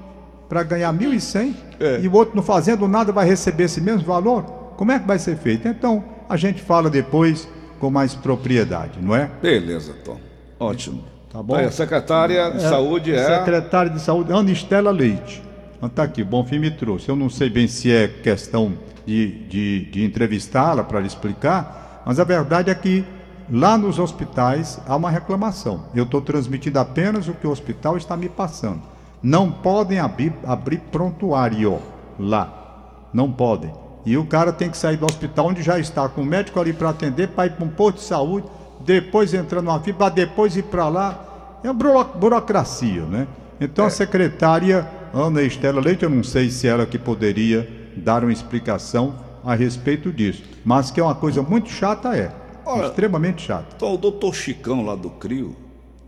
para 0.47 0.63
ganhar 0.63 0.93
mil 0.93 1.13
e 1.13 1.19
cem 1.19 1.53
É. 1.79 1.99
e 1.99 2.07
o 2.07 2.13
outro 2.13 2.35
não 2.35 2.43
fazendo 2.43 2.87
nada 2.87 3.11
vai 3.11 3.27
receber 3.27 3.65
esse 3.65 3.81
mesmo 3.81 4.05
valor? 4.05 4.64
Como 4.75 4.91
é 4.91 4.99
que 4.99 5.07
vai 5.07 5.19
ser 5.19 5.37
feito? 5.37 5.67
Então, 5.67 6.03
a 6.27 6.37
gente 6.37 6.61
fala 6.61 6.89
depois 6.89 7.47
com 7.79 7.89
mais 7.89 8.15
propriedade, 8.15 8.99
não 9.01 9.15
é? 9.15 9.29
Beleza, 9.41 9.93
Tom. 10.03 10.17
Ótimo. 10.59 11.03
Tá 11.31 11.43
bom. 11.43 11.55
Aí, 11.55 11.65
a 11.65 11.71
secretária 11.71 12.51
de 12.51 12.61
saúde 12.61 13.13
é. 13.13 13.39
Secretária 13.39 13.91
de 13.91 13.99
Saúde, 13.99 14.31
Ana 14.31 14.51
Estela 14.51 14.91
Leite. 14.91 15.43
Está 15.83 16.03
aqui, 16.03 16.21
o 16.21 16.25
Bonfim 16.25 16.59
me 16.59 16.71
trouxe. 16.71 17.09
Eu 17.09 17.15
não 17.15 17.29
sei 17.29 17.49
bem 17.49 17.67
se 17.67 17.91
é 17.91 18.07
questão 18.07 18.73
de, 19.05 19.31
de, 19.47 19.85
de 19.91 20.03
entrevistá-la 20.03 20.83
para 20.83 20.99
lhe 20.99 21.07
explicar, 21.07 22.01
mas 22.05 22.19
a 22.19 22.23
verdade 22.23 22.71
é 22.71 22.75
que 22.75 23.05
lá 23.51 23.77
nos 23.77 23.99
hospitais 23.99 24.79
há 24.87 24.95
uma 24.95 25.09
reclamação. 25.11 25.85
Eu 25.93 26.05
estou 26.05 26.21
transmitindo 26.21 26.79
apenas 26.79 27.27
o 27.27 27.33
que 27.33 27.45
o 27.45 27.51
hospital 27.51 27.97
está 27.97 28.17
me 28.17 28.29
passando. 28.29 28.81
Não 29.21 29.51
podem 29.51 29.99
abrir, 29.99 30.33
abrir 30.45 30.79
prontuário 30.91 31.79
lá. 32.17 33.07
Não 33.13 33.31
podem. 33.31 33.71
E 34.05 34.15
o 34.17 34.25
cara 34.25 34.53
tem 34.53 34.69
que 34.69 34.77
sair 34.77 34.97
do 34.97 35.05
hospital 35.05 35.47
onde 35.47 35.63
já 35.63 35.79
está, 35.79 36.07
com 36.07 36.21
o 36.21 36.25
médico 36.25 36.59
ali 36.59 36.73
para 36.73 36.89
atender, 36.89 37.29
para 37.29 37.47
ir 37.47 37.51
para 37.53 37.65
um 37.65 37.69
posto 37.69 37.97
de 37.97 38.03
saúde, 38.03 38.45
depois 38.81 39.33
entrar 39.33 39.61
numa 39.61 39.79
fila, 39.79 39.97
para 39.97 40.09
depois 40.09 40.55
ir 40.55 40.63
para 40.63 40.87
lá. 40.87 41.59
É 41.63 41.67
uma 41.67 41.73
buro- 41.73 42.03
burocracia, 42.15 43.03
né? 43.05 43.27
Então 43.59 43.85
a 43.85 43.89
secretária 43.89 44.87
Ana 45.13 45.41
Estela 45.41 45.81
Leite, 45.81 46.03
eu 46.03 46.09
não 46.09 46.23
sei 46.23 46.49
se 46.51 46.67
ela 46.67 46.85
que 46.85 46.99
poderia 46.99 47.67
dar 47.95 48.23
uma 48.23 48.31
explicação 48.33 49.15
a 49.43 49.55
respeito 49.55 50.11
disso. 50.11 50.43
Mas 50.63 50.91
que 50.91 50.99
é 50.99 51.03
uma 51.03 51.15
coisa 51.15 51.41
muito 51.41 51.69
chata, 51.69 52.15
é. 52.15 52.31
Olha- 52.65 52.87
Extremamente 52.87 53.43
chata. 53.43 53.65
Então, 53.75 53.93
o 53.93 53.97
doutor 53.97 54.35
Chicão 54.35 54.85
lá 54.85 54.95
do 54.95 55.09
CRIO, 55.09 55.55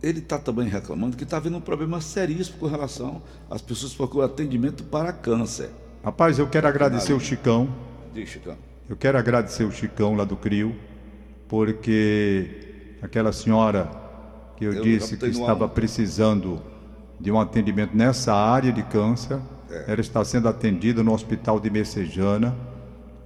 ele 0.03 0.19
está 0.19 0.37
também 0.37 0.67
reclamando 0.67 1.15
que 1.17 1.23
está 1.23 1.37
havendo 1.37 1.57
um 1.57 1.61
problema 1.61 1.99
seríssimo 2.01 2.57
com 2.59 2.67
relação 2.67 3.21
às 3.49 3.61
pessoas 3.61 3.91
que 3.93 3.97
procuram 3.97 4.25
atendimento 4.25 4.83
para 4.83 5.11
câncer. 5.13 5.69
Rapaz, 6.03 6.37
eu 6.37 6.47
quero 6.47 6.67
agradecer 6.67 7.13
o 7.13 7.19
Chicão. 7.19 7.67
Diz, 8.17 8.29
Chicão. 8.29 8.55
Eu 8.89 8.95
quero 8.95 9.15
agradecer 9.15 9.63
o 9.63 9.71
Chicão 9.71 10.15
lá 10.15 10.23
do 10.23 10.35
CRIO, 10.35 10.75
porque 11.47 12.97
aquela 12.99 13.31
senhora 13.31 13.91
que 14.55 14.65
eu, 14.65 14.73
Eu 14.73 14.81
disse 14.81 15.15
que 15.17 15.27
estava 15.27 15.69
precisando 15.69 16.59
de 17.19 17.31
um 17.31 17.39
atendimento 17.39 17.95
nessa 17.95 18.33
área 18.33 18.71
de 18.71 18.81
câncer, 18.81 19.39
Ela 19.85 20.01
está 20.01 20.25
sendo 20.25 20.47
atendida 20.47 21.03
no 21.03 21.13
hospital 21.13 21.59
de 21.59 21.69
Messejana 21.69 22.55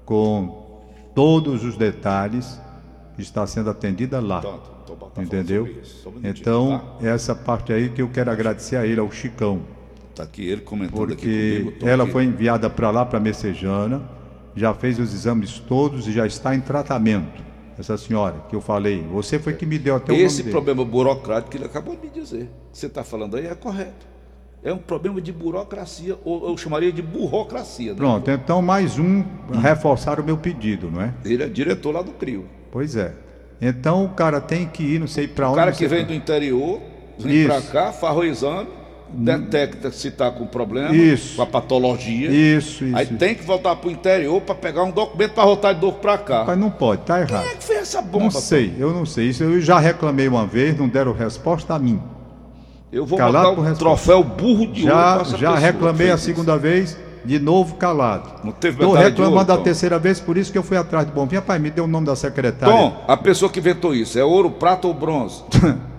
com 0.04 0.82
todos 1.16 1.64
os 1.64 1.78
detalhes. 1.78 2.60
Está 3.18 3.48
sendo 3.48 3.70
atendida 3.70 4.20
lá. 4.20 4.42
Tanto, 4.42 4.72
tô 4.86 5.22
Entendeu? 5.22 5.68
isso, 5.68 6.12
Então, 6.22 6.98
essa 7.02 7.34
parte 7.34 7.72
aí 7.72 7.90
que 7.90 8.02
eu 8.02 8.10
quero 8.10 8.30
agradecer 8.30 8.76
a 8.76 8.86
ele, 8.86 9.00
ao 9.00 9.10
Chicão. 9.12 9.62
Tá 10.16 10.24
aqui 10.24 10.50
ele 10.50 10.62
comentando 10.62 11.04
aqui 11.04 11.16
Porque 11.16 11.60
comigo. 11.60 11.80
tô 11.80 11.88
ela 11.88 12.04
aqui. 12.04 12.12
foi 12.12 12.26
enviada 12.26 12.70
para 12.70 12.90
lá, 12.90 13.06
para 13.06 13.20
Messejana, 13.20 14.02
já 14.56 14.74
fez 14.74 15.00
os 15.00 15.14
exames 15.14 15.60
todos 15.60 16.08
e 16.08 16.12
já 16.12 16.26
está 16.26 16.56
em 16.56 16.62
tratamento. 16.62 17.42
Essa 17.80 17.98
senhora 17.98 18.36
que 18.50 18.56
eu 18.56 18.62
falei, 18.62 19.02
você 19.12 19.40
foi 19.40 19.54
que 19.54 19.66
me 19.66 19.80
deu 19.80 19.96
até 19.96 20.12
o 20.12 20.16
Esse 20.16 20.38
nome 20.38 20.44
dele. 20.44 20.52
problema 20.52 20.86
burocrático 20.86 21.50
que 21.52 21.58
ele 21.58 21.66
acabou 21.66 21.96
de 21.96 22.02
me 22.04 22.10
dizer, 22.10 22.50
que 22.72 22.78
você 22.78 22.86
está 22.86 23.04
falando 23.04 23.38
aí 23.38 23.48
é 23.48 23.56
correto. 23.56 24.06
É 24.64 24.72
um 24.72 24.78
problema 24.78 25.20
de 25.20 25.32
burocracia, 25.32 26.16
ou 26.24 26.48
eu 26.50 26.56
chamaria 26.58 26.92
de 26.92 27.02
burocracia. 27.02 27.92
Né? 27.94 27.98
Pronto, 27.98 28.30
então 28.30 28.62
mais 28.62 29.00
um 29.00 29.24
reforçar 29.60 30.20
o 30.20 30.24
meu 30.24 30.38
pedido, 30.38 30.92
não 30.92 31.02
é? 31.02 31.14
Ele 31.26 31.42
é 31.42 31.48
diretor 31.48 31.92
lá 31.92 32.04
do 32.04 32.12
CRIO. 32.12 32.46
Pois 32.72 32.96
é. 32.96 33.14
Então 33.60 34.06
o 34.06 34.10
cara 34.10 34.40
tem 34.40 34.68
que 34.68 34.84
ir, 34.84 35.00
não 35.00 35.08
sei 35.08 35.28
para 35.28 35.48
onde. 35.48 35.54
O 35.54 35.60
cara 35.60 35.72
que 35.72 35.88
vem 35.88 36.00
pra- 36.00 36.08
do 36.10 36.14
interior, 36.14 36.80
vem 37.18 37.48
para 37.48 37.62
cá, 37.62 37.92
faz 37.92 38.16
o 38.16 38.24
exame, 38.24 38.68
detecta 39.14 39.92
se 39.92 40.08
está 40.08 40.32
com 40.32 40.46
problema, 40.48 40.96
Isso. 40.96 41.36
com 41.36 41.42
a 41.42 41.46
patologia. 41.46 42.30
Isso, 42.30 42.86
isso. 42.86 42.96
Aí 42.96 43.06
tem 43.06 43.36
que 43.36 43.44
voltar 43.44 43.76
para 43.76 43.88
o 43.88 43.92
interior 43.92 44.42
para 44.42 44.56
pegar 44.56 44.84
um 44.84 44.92
documento 44.92 45.34
para 45.34 45.46
voltar 45.46 45.74
de 45.74 45.82
novo 45.82 45.98
para 45.98 46.18
cá. 46.18 46.44
Mas 46.48 46.58
não 46.58 46.72
pode, 46.72 47.02
tá 47.02 47.20
errado. 47.20 47.44
Quem 47.44 47.52
é 47.52 47.56
que 47.56 47.64
fez 47.64 47.80
essa 47.82 48.02
bomba? 48.02 48.26
Não 48.26 48.32
sei, 48.32 48.74
eu 48.80 48.94
não 48.94 49.06
sei. 49.06 49.30
Isso 49.30 49.44
eu 49.44 49.60
já 49.60 49.80
reclamei 49.80 50.28
uma 50.28 50.46
vez, 50.46 50.78
não 50.78 50.88
deram 50.88 51.14
resposta 51.14 51.74
a 51.74 51.80
mim. 51.80 52.02
Eu 52.92 53.06
vou 53.06 53.18
Calado 53.18 53.56
por 53.56 53.66
um 53.66 53.74
troféu 53.74 54.24
burro 54.24 54.68
de 54.68 54.84
ouro 54.84 54.94
Já, 54.94 55.16
essa 55.22 55.38
já 55.38 55.54
pessoa 55.54 55.60
reclamei 55.60 56.12
a 56.12 56.18
segunda 56.18 56.58
vez, 56.58 56.98
de 57.24 57.40
novo 57.40 57.76
calado. 57.76 58.30
Não 58.44 58.52
teve 58.52 58.82
Estou 58.82 58.98
de 58.98 59.04
reclamando 59.04 59.38
ouro, 59.40 59.54
a 59.54 59.58
Tom? 59.58 59.64
terceira 59.64 59.98
vez, 59.98 60.20
por 60.20 60.38
isso 60.38 60.52
que 60.52 60.58
eu 60.58 60.64
fui 60.64 60.76
atrás 60.76 61.06
do 61.06 61.14
Bonfim. 61.14 61.36
Rapaz, 61.36 61.62
me 61.62 61.70
deu 61.70 61.86
o 61.86 61.88
nome 61.88 62.06
da 62.06 62.14
isso. 62.14 62.22
secretária. 62.22 62.74
Tom, 62.76 63.02
a 63.08 63.16
pessoa 63.16 63.50
que 63.50 63.60
inventou 63.60 63.96
isso, 63.96 64.20
é 64.20 64.24
ouro, 64.24 64.52
prata 64.52 64.88
ou 64.88 64.94
bronze? 64.94 65.42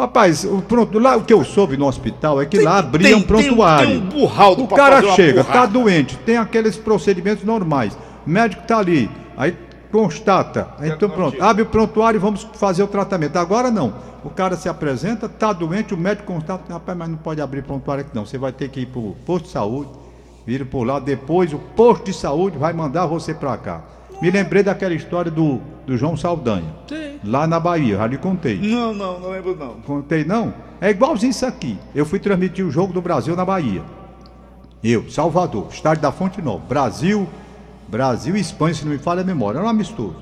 Rapaz, 0.00 0.44
o, 0.44 0.62
pronto, 0.62 0.98
lá 0.98 1.16
o 1.16 1.22
que 1.24 1.32
eu 1.32 1.44
soube 1.44 1.76
no 1.76 1.86
hospital 1.86 2.40
é 2.40 2.46
que 2.46 2.58
lá 2.60 2.78
abria 2.78 3.08
tem- 3.08 3.14
um 3.16 3.22
prontuário. 3.22 3.86
tem 3.86 4.00
tem 4.00 4.06
um 4.06 4.10
burraldo 4.22 4.64
o 4.64 4.66
pra 4.68 4.76
cara 4.76 4.94
fazer 4.96 5.06
uma 5.08 5.14
chega, 5.16 5.42
burrada. 5.42 5.60
tá 5.60 5.66
doente, 5.66 6.16
tem 6.18 6.36
aqueles 6.38 6.76
procedimentos 6.76 7.44
normais. 7.44 7.96
O 8.26 8.30
médico 8.30 8.62
tá 8.66 8.78
ali, 8.78 9.10
aí 9.36 9.54
constata. 9.92 10.68
Aí, 10.78 10.90
então 10.90 11.10
pronto, 11.10 11.42
abre 11.42 11.62
o 11.62 11.66
prontuário 11.66 12.16
e 12.16 12.20
vamos 12.20 12.48
fazer 12.54 12.82
o 12.82 12.86
tratamento. 12.86 13.36
Agora 13.36 13.70
não. 13.70 13.92
O 14.24 14.30
cara 14.30 14.56
se 14.56 14.68
apresenta, 14.68 15.28
tá 15.28 15.52
doente, 15.52 15.92
o 15.94 15.96
médico 15.98 16.32
constata, 16.32 16.72
rapaz, 16.72 16.96
mas 16.96 17.08
não 17.08 17.16
pode 17.16 17.40
abrir 17.40 17.62
prontuário 17.62 18.02
aqui 18.04 18.14
não. 18.14 18.24
Você 18.24 18.38
vai 18.38 18.52
ter 18.52 18.68
que 18.68 18.80
ir 18.80 18.86
pro 18.86 19.16
posto 19.26 19.46
de 19.46 19.50
saúde, 19.50 19.90
vira 20.46 20.64
por 20.64 20.84
lá, 20.84 20.98
depois 20.98 21.52
o 21.52 21.58
posto 21.58 22.04
de 22.06 22.12
saúde 22.14 22.56
vai 22.56 22.72
mandar 22.72 23.06
você 23.06 23.34
pra 23.34 23.56
cá. 23.56 23.80
Me 24.20 24.30
lembrei 24.30 24.62
daquela 24.62 24.94
história 24.94 25.30
do, 25.30 25.60
do 25.86 25.96
João 25.96 26.16
Saldanha, 26.16 26.74
Tem. 26.86 27.18
lá 27.24 27.46
na 27.46 27.58
Bahia, 27.58 27.96
já 27.96 28.06
lhe 28.06 28.18
contei. 28.18 28.58
Não, 28.58 28.92
não, 28.92 29.18
não 29.18 29.30
lembro 29.30 29.56
não. 29.56 29.80
Contei 29.80 30.24
não? 30.24 30.52
É 30.80 30.90
igualzinho 30.90 31.30
isso 31.30 31.46
aqui. 31.46 31.78
Eu 31.94 32.04
fui 32.04 32.18
transmitir 32.18 32.66
o 32.66 32.70
jogo 32.70 32.92
do 32.92 33.00
Brasil 33.00 33.34
na 33.34 33.44
Bahia. 33.44 33.82
Eu, 34.84 35.10
Salvador, 35.10 35.68
estádio 35.70 36.02
da 36.02 36.12
Fonte 36.12 36.40
Nova. 36.40 36.62
Brasil, 36.66 37.28
Brasil 37.88 38.36
e 38.36 38.40
Espanha, 38.40 38.74
se 38.74 38.84
não 38.84 38.92
me 38.92 38.98
falha 38.98 39.22
a 39.22 39.24
memória. 39.24 39.58
Era 39.58 39.66
um 39.66 39.70
amistoso. 39.70 40.16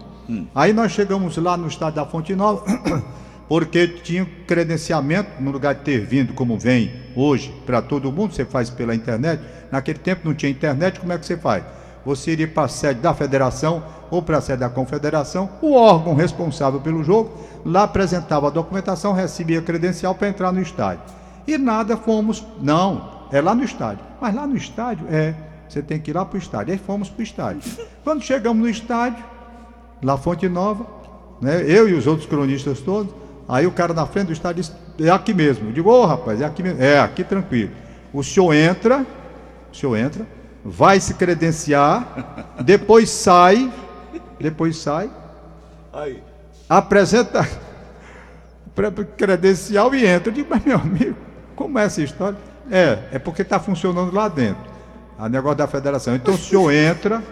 Aí 0.54 0.72
nós 0.72 0.92
chegamos 0.92 1.36
lá 1.38 1.56
no 1.56 1.66
estádio 1.68 1.96
da 1.96 2.04
Fonte 2.04 2.34
Nova, 2.34 2.64
porque 3.48 3.88
tinha 3.88 4.26
credenciamento, 4.46 5.30
no 5.40 5.50
lugar 5.50 5.74
de 5.74 5.80
ter 5.80 6.04
vindo 6.04 6.34
como 6.34 6.58
vem 6.58 6.92
hoje 7.16 7.54
para 7.64 7.80
todo 7.80 8.12
mundo, 8.12 8.34
você 8.34 8.44
faz 8.44 8.68
pela 8.68 8.94
internet. 8.94 9.42
Naquele 9.72 9.98
tempo 9.98 10.22
não 10.24 10.34
tinha 10.34 10.50
internet, 10.50 11.00
como 11.00 11.12
é 11.12 11.18
que 11.18 11.24
você 11.24 11.36
faz? 11.36 11.64
Você 12.04 12.32
iria 12.32 12.48
para 12.48 12.64
a 12.64 12.68
sede 12.68 13.00
da 13.00 13.12
federação 13.12 13.82
ou 14.10 14.22
para 14.22 14.38
a 14.38 14.40
sede 14.40 14.60
da 14.60 14.70
confederação, 14.70 15.50
o 15.60 15.74
órgão 15.74 16.14
responsável 16.14 16.80
pelo 16.80 17.04
jogo, 17.04 17.32
lá 17.64 17.82
apresentava 17.82 18.46
a 18.46 18.50
documentação, 18.50 19.12
recebia 19.12 19.60
credencial 19.60 20.14
para 20.14 20.28
entrar 20.28 20.52
no 20.52 20.60
estádio. 20.60 21.02
E 21.46 21.58
nada 21.58 21.96
fomos, 21.96 22.44
não, 22.60 23.26
é 23.32 23.40
lá 23.40 23.54
no 23.54 23.64
estádio. 23.64 24.04
Mas 24.20 24.34
lá 24.34 24.46
no 24.46 24.56
estádio, 24.56 25.06
é, 25.10 25.34
você 25.68 25.82
tem 25.82 25.98
que 25.98 26.10
ir 26.10 26.14
lá 26.14 26.24
para 26.24 26.36
o 26.36 26.38
estádio. 26.38 26.72
Aí 26.72 26.78
fomos 26.78 27.10
para 27.10 27.20
o 27.20 27.22
estádio. 27.22 27.62
Quando 28.02 28.22
chegamos 28.22 28.62
no 28.62 28.68
estádio, 28.68 29.22
lá 30.02 30.16
Fonte 30.16 30.48
Nova, 30.48 30.86
né, 31.40 31.62
eu 31.66 31.88
e 31.88 31.94
os 31.94 32.06
outros 32.06 32.26
cronistas 32.26 32.80
todos, 32.80 33.14
aí 33.48 33.66
o 33.66 33.72
cara 33.72 33.92
na 33.92 34.06
frente 34.06 34.28
do 34.28 34.32
estádio 34.32 34.62
disse, 34.62 34.72
é 35.00 35.10
aqui 35.10 35.34
mesmo. 35.34 35.68
Eu 35.68 35.72
digo, 35.72 35.90
ô 35.90 36.06
rapaz, 36.06 36.40
é 36.40 36.44
aqui 36.44 36.62
mesmo. 36.62 36.82
É, 36.82 36.98
aqui 37.00 37.22
tranquilo. 37.22 37.70
O 38.12 38.22
senhor 38.22 38.52
entra, 38.54 39.06
o 39.70 39.76
senhor 39.76 39.96
entra, 39.96 40.26
vai 40.70 41.00
se 41.00 41.14
credenciar, 41.14 42.54
depois 42.62 43.08
sai, 43.10 43.72
depois 44.38 44.76
sai, 44.76 45.10
Aí. 45.92 46.22
apresenta 46.68 47.48
pre- 48.74 48.90
credencial 49.16 49.94
e 49.94 50.06
entra. 50.06 50.28
Eu 50.30 50.34
digo, 50.34 50.48
mas 50.50 50.64
meu 50.64 50.76
amigo, 50.76 51.16
como 51.56 51.78
é 51.78 51.84
essa 51.84 52.02
história? 52.02 52.36
É, 52.70 52.98
é 53.12 53.18
porque 53.18 53.42
está 53.42 53.58
funcionando 53.58 54.14
lá 54.14 54.28
dentro. 54.28 54.62
A 55.18 55.28
negócio 55.28 55.58
da 55.58 55.66
federação. 55.66 56.14
Então 56.14 56.34
o 56.34 56.38
senhor 56.38 56.70
entra, 56.70 57.22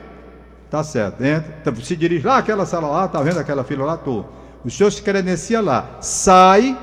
tá 0.71 0.83
certo, 0.83 1.23
entra, 1.23 1.53
tá- 1.63 1.75
se 1.83 1.95
dirige 1.95 2.27
lá, 2.27 2.39
aquela 2.39 2.67
sala 2.67 2.89
lá, 2.89 3.07
tá 3.07 3.21
vendo 3.23 3.39
aquela 3.39 3.63
fila 3.63 3.85
lá, 3.85 3.97
tô. 3.97 4.25
O 4.65 4.71
senhor 4.71 4.91
se 4.91 5.01
credencia 5.03 5.61
lá, 5.61 5.99
sai 6.01 6.77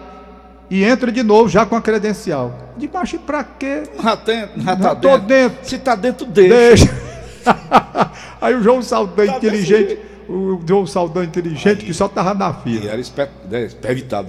e 0.69 0.83
entra 0.83 1.11
de 1.11 1.21
novo 1.23 1.47
já 1.49 1.65
com 1.65 1.75
a 1.75 1.81
credencial. 1.81 2.53
De 2.77 2.87
baixo 2.87 3.19
pra 3.19 3.43
quê? 3.43 3.83
Já, 4.01 4.17
tem, 4.17 4.47
já 4.57 4.75
tá 4.75 4.93
dentro. 4.93 5.19
dentro. 5.27 5.57
Se 5.63 5.77
tá 5.77 5.95
dentro 5.95 6.25
dele. 6.25 6.49
Deixa. 6.49 6.89
Aí 8.41 8.55
o 8.55 8.63
João 8.63 8.81
Saldanha 8.81 9.33
Tá 9.33 9.39
desse 9.39 9.55
inteligente, 9.55 9.99
o 10.29 10.59
João 10.65 10.85
Saldanha 10.87 11.25
inteligente 11.27 11.85
que 11.85 11.93
só 11.93 12.07
tava 12.07 12.33
na 12.33 12.49
E 12.51 12.53
fila. 12.79 12.91
era 12.91 13.01
espe- 13.01 13.29
né, 13.49 13.67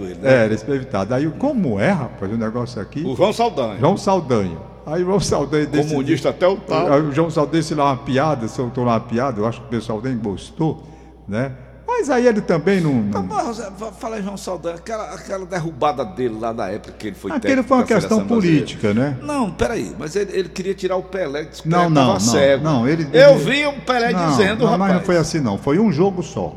ele, 0.05 0.15
né? 0.17 0.33
É, 0.33 0.45
era 0.45 0.55
evitar. 0.75 1.05
Daí, 1.05 1.27
como 1.39 1.79
é, 1.81 1.91
rapaz, 1.91 2.31
o 2.33 2.37
negócio 2.37 2.81
aqui? 2.83 3.03
O 3.07 3.15
João 3.17 3.33
Saldanha. 3.33 3.79
João 3.79 3.97
Saldanha. 3.97 4.59
Aí 4.87 5.03
o 5.03 5.07
João 5.07 5.21
Saldanha 5.21 5.65
decidiu. 5.67 5.97
Comunista 5.97 6.29
até 6.31 6.47
o 6.47 6.57
tal. 6.57 6.93
Aí 6.93 7.01
o 7.01 7.13
João 7.13 7.31
Saldanha 7.31 7.63
disse 7.63 7.75
lá 7.75 7.85
uma 7.87 7.97
piada, 7.97 8.47
soltou 8.49 8.85
lá 8.85 8.93
uma 8.95 9.01
piada, 9.01 9.41
eu 9.41 9.47
acho 9.47 9.61
que 9.61 9.67
o 9.67 9.71
pessoal 9.71 10.01
nem 10.03 10.17
gostou, 10.19 10.83
né? 11.27 11.53
Mas 11.97 12.11
aí 12.11 12.27
ele 12.27 12.41
também 12.41 12.81
não. 12.81 12.93
não... 12.93 13.23
Mas, 13.23 13.63
fala 14.01 14.21
João 14.21 14.37
Saldanha, 14.37 14.77
aquela, 14.77 15.15
aquela 15.15 15.47
derrubada 15.47 16.05
dele 16.05 16.37
lá 16.41 16.53
na 16.53 16.69
época 16.71 16.93
que 16.99 17.07
ele 17.07 17.17
foi 17.17 17.31
técnico 17.39 17.69
foi 17.69 17.77
uma 17.79 17.85
questão 17.85 18.19
Brasileira. 18.25 18.57
política, 18.59 18.93
né? 18.95 19.17
Não, 19.23 19.51
peraí, 19.51 19.95
mas 19.99 20.17
ele, 20.17 20.37
ele 20.37 20.49
queria 20.49 20.75
tirar 20.75 20.97
o 20.97 21.03
Pelé, 21.05 21.45
que 21.45 21.67
Não, 21.69 21.89
não, 21.89 22.15
não, 22.15 22.21
cego. 22.21 22.65
não, 22.65 22.89
ele- 22.89 23.07
Eu 23.13 23.31
ele- 23.37 23.45
vi 23.45 23.67
o 23.67 23.81
Pelé 23.83 24.13
Não, 24.13 24.29
dizendo, 24.31 24.65
não, 24.65 24.73
rapaz. 24.73 24.79
mas 24.81 24.95
não 24.95 25.01
foi 25.03 25.17
assim, 25.17 25.41
não. 25.41 25.57
Foi 25.57 25.79
um 25.79 25.91
jogo 25.93 26.23
só. 26.23 26.55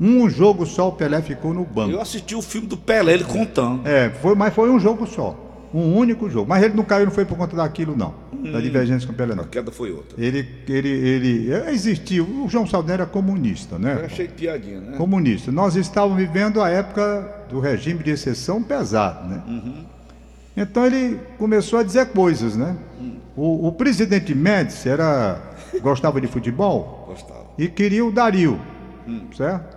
Um 0.00 0.28
jogo 0.30 0.64
só, 0.64 0.88
o 0.88 0.92
Pelé 0.92 1.20
ficou 1.20 1.52
no 1.52 1.64
banco. 1.64 1.90
Eu 1.90 2.00
assisti 2.00 2.34
o 2.34 2.40
filme 2.42 2.66
do 2.66 2.76
Pelé, 2.76 3.12
ele 3.14 3.24
contando. 3.24 3.86
É, 3.86 4.10
foi, 4.22 4.34
mas 4.34 4.54
foi 4.54 4.70
um 4.70 4.78
jogo 4.80 5.06
só. 5.06 5.36
Um 5.72 5.96
único 5.96 6.30
jogo. 6.30 6.48
Mas 6.48 6.62
ele 6.62 6.74
não 6.74 6.84
caiu, 6.84 7.04
não 7.04 7.12
foi 7.12 7.24
por 7.24 7.36
conta 7.36 7.56
daquilo, 7.56 7.96
não. 7.96 8.14
Hum. 8.32 8.52
Da 8.52 8.60
divergência 8.60 9.06
com 9.06 9.12
o 9.12 9.16
Pelé, 9.16 9.32
A 9.32 9.36
não. 9.36 9.44
queda 9.44 9.70
foi 9.70 9.90
outra. 9.92 10.22
Ele, 10.22 10.46
ele, 10.68 10.88
ele, 10.88 11.52
existiu. 11.70 12.24
O 12.24 12.48
João 12.48 12.66
Saldanha 12.66 12.94
era 12.94 13.06
comunista, 13.06 13.74
Eu 13.74 13.78
né? 13.80 14.02
achei 14.04 14.28
piadinha, 14.28 14.80
né? 14.80 14.96
Comunista. 14.96 15.52
Nós 15.52 15.76
estávamos 15.76 16.16
vivendo 16.18 16.62
a 16.62 16.68
época 16.70 17.44
do 17.50 17.60
regime 17.60 18.02
de 18.02 18.10
exceção 18.10 18.62
pesado, 18.62 19.28
né? 19.28 19.42
Então 20.56 20.84
ele 20.84 21.20
começou 21.38 21.78
a 21.78 21.82
dizer 21.82 22.06
coisas, 22.06 22.56
né? 22.56 22.76
O, 23.36 23.68
o 23.68 23.72
presidente 23.72 24.34
Médici 24.34 24.88
era, 24.88 25.40
gostava 25.80 26.20
de 26.20 26.26
futebol 26.26 27.04
Gostava. 27.08 27.44
e 27.56 27.68
queria 27.68 28.04
o 28.04 28.10
Dario, 28.10 28.58
certo? 29.36 29.76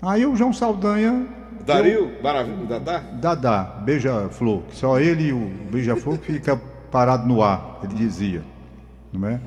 Aí 0.00 0.24
o 0.24 0.36
João 0.36 0.52
Saldanha 0.52 1.26
Dario, 1.66 2.12
Maravilha, 2.22 2.64
Dadá? 2.66 2.98
Dadá, 2.98 3.62
beija-flor, 3.84 4.62
só 4.70 5.00
ele 5.00 5.28
e 5.28 5.32
o 5.32 5.50
beija-flor 5.70 6.16
fica 6.18 6.56
parado 6.90 7.26
no 7.26 7.42
ar, 7.42 7.80
ele 7.82 7.94
dizia, 7.94 8.42
não 9.12 9.28
é? 9.28 9.40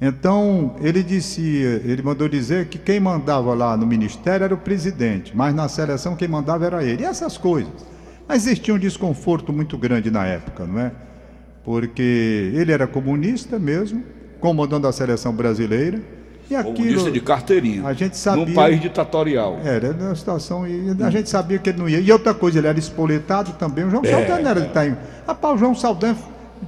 Então, 0.00 0.74
ele 0.80 1.00
disse, 1.00 1.40
ele 1.40 2.02
mandou 2.02 2.28
dizer 2.28 2.66
que 2.66 2.76
quem 2.76 2.98
mandava 2.98 3.54
lá 3.54 3.76
no 3.76 3.86
ministério 3.86 4.42
era 4.42 4.52
o 4.52 4.58
presidente, 4.58 5.30
mas 5.32 5.54
na 5.54 5.68
seleção 5.68 6.16
quem 6.16 6.26
mandava 6.26 6.66
era 6.66 6.82
ele. 6.82 7.04
E 7.04 7.06
essas 7.06 7.38
coisas. 7.38 7.72
Mas 8.26 8.44
existia 8.44 8.74
um 8.74 8.78
desconforto 8.78 9.52
muito 9.52 9.78
grande 9.78 10.10
na 10.10 10.26
época, 10.26 10.66
não 10.66 10.80
é? 10.80 10.90
Porque 11.64 12.50
ele 12.52 12.72
era 12.72 12.88
comunista 12.88 13.60
mesmo, 13.60 14.02
comandando 14.40 14.88
a 14.88 14.92
seleção 14.92 15.32
brasileira, 15.32 16.02
e 16.50 16.54
Comunista 16.62 16.82
aquilo 16.98 17.10
de 17.12 17.20
carteirinha. 17.20 17.86
a 17.86 17.92
gente 17.94 18.16
sabia- 18.16 18.44
Num 18.46 18.52
país 18.54 18.80
ditatorial. 18.80 19.58
era 19.64 19.90
uma 19.92 20.14
situação 20.14 20.66
e 20.66 20.94
a 21.02 21.10
gente 21.10 21.28
sabia 21.30 21.58
que 21.58 21.70
ele 21.70 21.78
não 21.78 21.88
ia. 21.88 22.00
E 22.00 22.12
outra 22.12 22.34
coisa, 22.34 22.58
ele 22.58 22.66
era 22.66 22.78
espoletado 22.78 23.52
também. 23.52 23.84
O 23.84 23.90
João 23.90 24.04
Saldanha 24.04 24.38
não 24.40 24.50
era 24.50 24.60
de 24.60 24.66
Itaim. 24.66 24.96
Rapaz, 25.26 25.54
o 25.54 25.58
João 25.58 25.74
Saldanha 25.74 26.16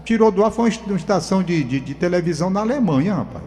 tirou 0.05 0.31
do 0.31 0.45
ar, 0.45 0.51
foi 0.51 0.71
uma 0.87 0.97
estação 0.97 1.43
de, 1.43 1.63
de, 1.63 1.81
de 1.81 1.95
televisão 1.95 2.49
na 2.51 2.61
Alemanha, 2.61 3.15
rapaz. 3.15 3.45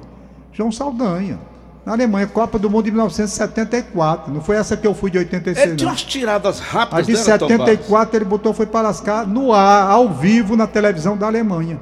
João 0.54 0.72
Saldanha. 0.72 1.40
Na 1.86 1.94
Alemanha, 1.94 2.28
Copa 2.28 2.60
do 2.60 2.70
Mundo 2.70 2.84
de 2.86 2.92
1974. 2.92 4.34
Não 4.34 4.42
foi 4.42 4.58
essa 4.58 4.76
que 4.76 4.86
eu 4.86 4.94
fui 4.94 5.10
de 5.10 5.18
86, 5.20 5.68
Ele 5.68 5.76
tinha 5.78 5.90
umas 5.90 6.04
tiradas 6.04 6.60
A 6.60 6.64
rápidas, 6.64 7.06
de 7.08 7.14
né, 7.14 7.18
Tom 7.38 7.48
Barros? 7.48 7.66
74 7.66 8.18
ele 8.18 8.26
botou 8.26 8.54
foi 8.54 8.66
para 8.66 8.82
lascar 8.90 9.26
no 9.26 9.54
ar, 9.54 9.90
ao 9.90 10.10
vivo, 10.10 10.56
na 10.58 10.68
televisão 10.68 11.16
da 11.16 11.28
Alemanha. 11.28 11.80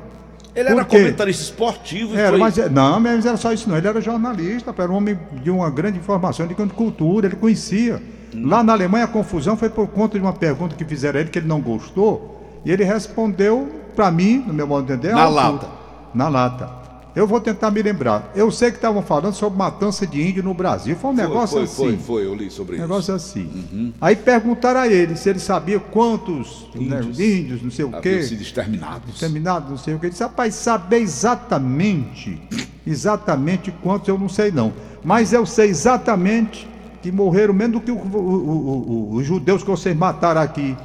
Ele 0.55 0.69
era 0.69 0.85
comentarista 0.85 1.43
esportivo 1.43 2.15
Era, 2.15 2.29
foi... 2.29 2.39
mas, 2.39 2.55
não, 2.71 2.99
mas 2.99 3.25
era 3.25 3.35
só 3.35 3.51
isso 3.51 3.67
não. 3.69 3.77
Ele 3.77 3.87
era 3.87 3.99
jornalista, 3.99 4.73
era 4.77 4.91
um 4.91 4.95
homem 4.95 5.19
de 5.43 5.51
uma 5.51 5.69
grande 5.69 5.99
informação, 5.99 6.47
de 6.47 6.53
grande 6.53 6.73
cultura, 6.73 7.27
ele 7.27 7.35
conhecia. 7.35 8.01
Lá 8.33 8.63
na 8.63 8.73
Alemanha 8.73 9.05
a 9.05 9.07
confusão 9.07 9.55
foi 9.57 9.69
por 9.69 9.87
conta 9.87 10.17
de 10.17 10.23
uma 10.23 10.33
pergunta 10.33 10.75
que 10.75 10.85
fizeram 10.85 11.17
a 11.17 11.21
ele 11.21 11.29
que 11.29 11.39
ele 11.39 11.47
não 11.47 11.61
gostou, 11.61 12.41
e 12.65 12.71
ele 12.71 12.83
respondeu 12.83 13.69
para 13.95 14.09
mim, 14.11 14.43
no 14.45 14.53
meu 14.53 14.67
modo 14.67 14.87
de 14.87 14.93
entender, 14.93 15.13
Na 15.13 15.23
altura. 15.23 15.43
lata. 15.43 15.67
Na 16.13 16.29
lata. 16.29 16.85
Eu 17.15 17.25
vou 17.25 17.39
tentar 17.39 17.71
me 17.71 17.82
lembrar. 17.82 18.30
Eu 18.36 18.51
sei 18.51 18.71
que 18.71 18.75
estavam 18.78 19.01
falando 19.01 19.34
sobre 19.34 19.58
matança 19.58 20.06
de 20.06 20.21
índio 20.21 20.43
no 20.43 20.54
Brasil. 20.54 20.95
Foi 20.97 21.12
um 21.12 21.15
Foi, 21.15 21.23
negócio 21.23 21.56
foi, 21.56 21.63
assim. 21.63 21.75
foi, 21.75 21.97
foi, 21.97 22.25
eu 22.25 22.36
li 22.36 22.51
sobre 22.51 22.78
Negócio 22.78 23.15
isso. 23.15 23.38
assim. 23.39 23.93
Aí 24.01 24.15
perguntaram 24.17 24.82
a 24.82 24.88
ele 24.88 25.15
se 25.15 25.30
ele 25.30 25.39
sabia 25.39 25.80
quantos 25.80 26.67
né, 26.75 26.97
Índios. 26.97 27.19
índios 27.19 27.62
não 27.63 27.71
sei 27.71 27.86
o 27.86 27.91
quê. 28.01 28.21
Sido 28.21 28.41
exterminados. 28.41 29.17
Terminado, 29.17 29.69
não 29.69 29.78
sei 29.78 29.93
o 29.93 29.99
que. 29.99 30.08
Ele 30.08 30.12
disse, 30.12 30.23
rapaz, 30.23 30.56
saber 30.56 30.97
exatamente, 30.97 32.41
exatamente 32.86 33.71
quantos 33.82 34.08
eu 34.10 34.17
não 34.17 34.28
sei 34.30 34.51
não. 34.51 34.73
Mas 35.04 35.32
eu 35.32 35.45
sei 35.45 35.69
exatamente 35.69 36.67
que 37.01 37.12
morreram 37.12 37.54
menos 37.54 37.80
do 37.80 37.82
que 37.82 37.91
o- 37.91 37.95
o- 37.95 39.10
o- 39.12 39.15
os 39.15 39.25
judeus 39.25 39.63
que 39.63 39.69
vocês 39.69 39.95
mataram 39.95 40.41
aqui. 40.41 40.75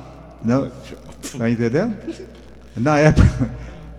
Não, 0.45 0.71
tá 1.39 1.51
entendendo? 1.51 1.97
Na 2.77 2.99
época, 2.99 3.51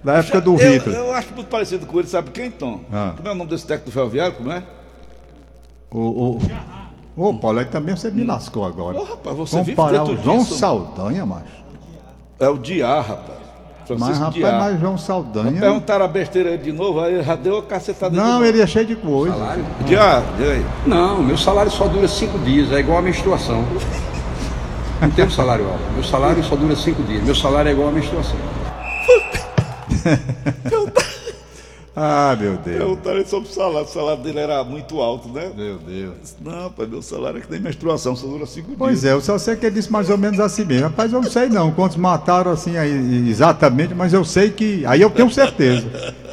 na 0.04 0.14
época 0.14 0.42
do 0.42 0.60
Eu, 0.60 0.74
Hitler. 0.74 0.96
eu 0.98 1.14
acho 1.14 1.34
muito 1.34 1.48
parecido 1.48 1.86
com 1.86 2.00
ele, 2.00 2.08
sabe 2.08 2.32
quem, 2.32 2.50
Tom? 2.52 2.82
Ah. 2.92 3.14
Como 3.16 3.28
é 3.28 3.32
o 3.32 3.36
nome 3.36 3.50
desse 3.50 3.66
técnico 3.66 3.90
do 3.90 3.94
ferroviário, 3.94 4.36
como 4.36 4.52
é? 4.52 4.64
O, 5.92 6.00
o, 6.00 6.42
Ô, 7.16 7.34
Paulo, 7.34 7.60
aí 7.60 7.66
também 7.66 7.96
você 7.96 8.10
me 8.10 8.24
lascou 8.24 8.66
agora. 8.66 8.98
Ô, 8.98 9.04
rapaz, 9.04 9.36
você 9.36 9.58
Comparar 9.64 10.04
o 10.04 10.18
João 10.18 10.40
disso. 10.40 10.56
Saldanha, 10.58 11.26
macho. 11.26 11.62
É 12.40 12.48
o 12.48 12.58
Diá, 12.58 13.02
rapaz. 13.02 13.42
Mas, 13.90 14.00
Francisco 14.00 14.24
rapaz, 14.24 14.36
Diá. 14.36 14.60
mas 14.60 14.80
João 14.80 14.98
Saldanha. 14.98 15.60
Perguntaram 15.60 16.06
a 16.06 16.08
besteira 16.08 16.52
aí 16.52 16.58
de 16.58 16.72
novo, 16.72 17.02
aí 17.02 17.22
já 17.22 17.36
deu 17.36 17.58
a 17.58 17.64
cacetada 17.64 18.16
Não, 18.16 18.44
ele 18.46 18.62
é 18.62 18.68
cheio 18.68 18.86
de 18.86 18.96
coisa. 18.96 19.36
Diá, 19.86 20.24
diga 20.38 20.52
aí. 20.54 20.66
Não, 20.86 21.22
meu 21.22 21.38
salário 21.38 21.70
só 21.70 21.88
dura 21.88 22.08
cinco 22.08 22.40
dias, 22.40 22.72
é 22.72 22.80
igual 22.80 23.00
a 23.00 23.02
menstruação. 23.02 23.66
Não 25.02 25.10
tenho 25.10 25.30
salário 25.30 25.68
alto. 25.68 25.84
Meu 25.94 26.04
salário 26.04 26.42
só 26.44 26.56
dura 26.56 26.76
cinco 26.76 27.04
dias. 27.04 27.24
Meu 27.24 27.36
salário 27.36 27.70
é 27.70 27.72
igual 27.74 27.90
a 27.90 27.92
menstruação. 27.92 28.38
Ah, 31.94 32.38
meu 32.40 32.56
Deus. 32.56 32.78
Perguntaram 32.78 33.26
sobre 33.26 33.50
o 33.50 33.54
salário. 33.54 33.86
O 33.86 33.92
salário 33.92 34.24
dele 34.24 34.40
era 34.40 34.64
muito 34.64 35.02
alto, 35.02 35.28
né? 35.28 35.52
Meu 35.56 35.78
Deus. 35.78 36.36
Não, 36.40 36.64
rapaz, 36.64 36.90
meu 36.90 37.02
salário 37.02 37.40
é 37.40 37.42
que 37.42 37.52
nem 37.52 37.60
menstruação, 37.60 38.16
só 38.16 38.28
dura 38.28 38.46
cinco 38.46 38.72
Pois 38.78 39.02
dias. 39.02 39.12
é, 39.12 39.14
eu 39.14 39.20
só 39.20 39.38
sei 39.38 39.58
que 39.58 39.66
ele 39.66 39.76
disse 39.76 39.92
mais 39.92 40.10
ou 40.10 40.18
menos 40.18 40.40
assim 40.40 40.64
mesmo. 40.64 40.86
Rapaz, 40.88 41.12
eu 41.12 41.22
não 41.22 41.30
sei 41.30 41.50
não 41.50 41.70
quantos 41.72 41.98
mataram 41.98 42.52
assim 42.52 42.78
aí, 42.78 43.28
exatamente, 43.30 43.94
mas 43.94 44.14
eu 44.14 44.24
sei 44.24 44.50
que. 44.52 44.86
Aí 44.86 45.02
eu 45.02 45.10
tenho 45.10 45.30
certeza. 45.30 45.86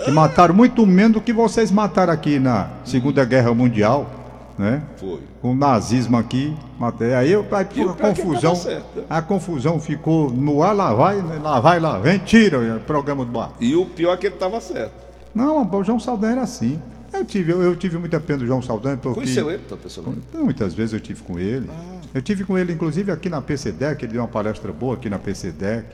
Que 0.04 0.12
mataram 0.12 0.54
muito 0.54 0.86
menos 0.86 1.14
do 1.14 1.20
que 1.20 1.32
vocês 1.32 1.72
mataram 1.72 2.12
aqui 2.12 2.38
na 2.38 2.68
Segunda 2.84 3.24
Guerra 3.24 3.52
Mundial, 3.52 4.08
né? 4.58 4.82
Foi. 4.96 5.20
Com 5.40 5.52
o 5.52 5.54
nazismo 5.54 6.16
aqui. 6.16 6.54
Matei. 6.78 7.14
Aí, 7.14 7.30
eu, 7.30 7.46
aí 7.50 7.56
a 7.56 7.60
é 7.60 8.14
confusão. 8.14 8.54
né? 8.64 8.82
A 9.08 9.22
confusão 9.22 9.80
ficou 9.80 10.30
no 10.30 10.62
ar, 10.62 10.74
lá 10.74 10.92
vai, 10.92 11.22
lá 11.38 11.60
vai, 11.60 11.78
lá 11.78 11.98
vem, 11.98 12.18
tira 12.18 12.76
o 12.76 12.80
programa 12.80 13.24
do 13.24 13.30
bar. 13.30 13.52
E 13.60 13.76
o 13.76 13.86
pior 13.86 14.14
é 14.14 14.16
que 14.16 14.26
ele 14.26 14.34
estava 14.34 14.60
certo. 14.60 14.92
Não, 15.34 15.62
o 15.62 15.84
João 15.84 16.00
Saldanha 16.00 16.32
era 16.32 16.42
assim. 16.42 16.80
Eu 17.12 17.24
tive, 17.24 17.52
eu, 17.52 17.62
eu 17.62 17.76
tive 17.76 17.96
muita 17.96 18.20
pena 18.20 18.40
do 18.40 18.46
João 18.46 18.60
Saldanha, 18.60 18.96
porque. 18.96 19.20
Conheceu 19.20 19.50
ele, 19.50 19.62
Tom, 19.68 19.76
pessoalmente? 19.76 20.22
Muitas 20.34 20.74
vezes 20.74 20.92
eu 20.92 21.00
tive 21.00 21.22
com 21.22 21.38
ele. 21.38 21.70
Eu 22.12 22.20
tive 22.20 22.44
com 22.44 22.58
ele, 22.58 22.72
inclusive, 22.72 23.12
aqui 23.12 23.28
na 23.28 23.40
PCDEC, 23.40 24.04
ele 24.04 24.12
deu 24.12 24.22
uma 24.22 24.28
palestra 24.28 24.72
boa 24.72 24.94
aqui 24.94 25.08
na 25.08 25.18
PCDEC. 25.18 25.86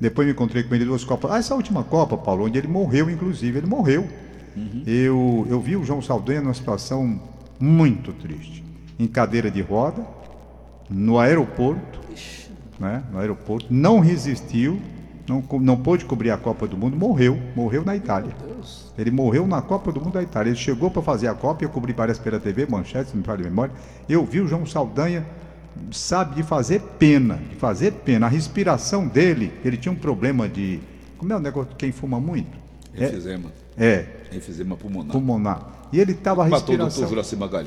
Depois 0.00 0.26
me 0.26 0.32
encontrei 0.32 0.62
com 0.62 0.74
ele 0.74 0.84
duas 0.84 1.04
Copas. 1.04 1.30
Ah, 1.30 1.38
essa 1.38 1.54
última 1.54 1.82
Copa, 1.84 2.16
Paulo, 2.16 2.44
onde 2.44 2.58
ele 2.58 2.68
morreu, 2.68 3.10
inclusive, 3.10 3.58
ele 3.58 3.66
morreu. 3.66 4.06
Eu, 4.86 5.46
eu 5.48 5.60
vi 5.60 5.76
o 5.76 5.84
João 5.84 6.00
Saldanha 6.00 6.40
numa 6.40 6.54
situação 6.54 7.20
muito 7.58 8.12
triste. 8.12 8.64
Em 8.98 9.06
cadeira 9.06 9.50
de 9.50 9.60
roda, 9.60 10.06
no 10.88 11.18
aeroporto, 11.18 12.00
né? 12.78 13.02
No 13.12 13.18
aeroporto, 13.18 13.66
não 13.70 14.00
resistiu, 14.00 14.80
não, 15.28 15.42
não 15.60 15.76
pôde 15.76 16.04
cobrir 16.04 16.30
a 16.30 16.36
Copa 16.36 16.66
do 16.66 16.76
Mundo, 16.76 16.96
morreu, 16.96 17.38
morreu 17.56 17.84
na 17.84 17.96
Itália. 17.96 18.32
Ele 18.96 19.10
morreu 19.10 19.46
na 19.46 19.60
Copa 19.60 19.90
do 19.90 20.00
Mundo 20.00 20.14
da 20.14 20.22
Itália. 20.22 20.50
Ele 20.50 20.58
chegou 20.58 20.90
para 20.90 21.02
fazer 21.02 21.28
a 21.28 21.34
Copa, 21.34 21.64
eu 21.64 21.68
cobri 21.68 21.92
várias 21.92 22.18
pela 22.18 22.38
TV, 22.38 22.66
manchetes, 22.66 23.10
se 23.10 23.16
me 23.16 23.24
falha 23.24 23.40
a 23.40 23.44
memória. 23.44 23.74
Eu 24.08 24.24
vi 24.24 24.40
o 24.40 24.46
João 24.46 24.64
Saldanha, 24.64 25.26
sabe, 25.90 26.36
de 26.36 26.42
fazer 26.42 26.80
pena, 26.98 27.40
de 27.50 27.56
fazer 27.56 27.92
pena. 27.92 28.26
A 28.26 28.28
respiração 28.28 29.08
dele, 29.08 29.52
ele 29.64 29.76
tinha 29.76 29.92
um 29.92 29.96
problema 29.96 30.48
de. 30.48 30.80
Como 31.18 31.32
é 31.32 31.36
o 31.36 31.40
negócio 31.40 31.70
de 31.70 31.76
quem 31.76 31.90
fuma 31.90 32.20
muito? 32.20 32.56
Enfisema. 32.94 33.50
É, 33.76 34.06
Enfisema 34.36 34.76
pulmonar. 34.76 35.12
pulmonar. 35.12 35.68
E 35.92 36.00
ele 36.00 36.12
estava 36.12 36.42
a 36.42 36.46
respiração. 36.46 37.08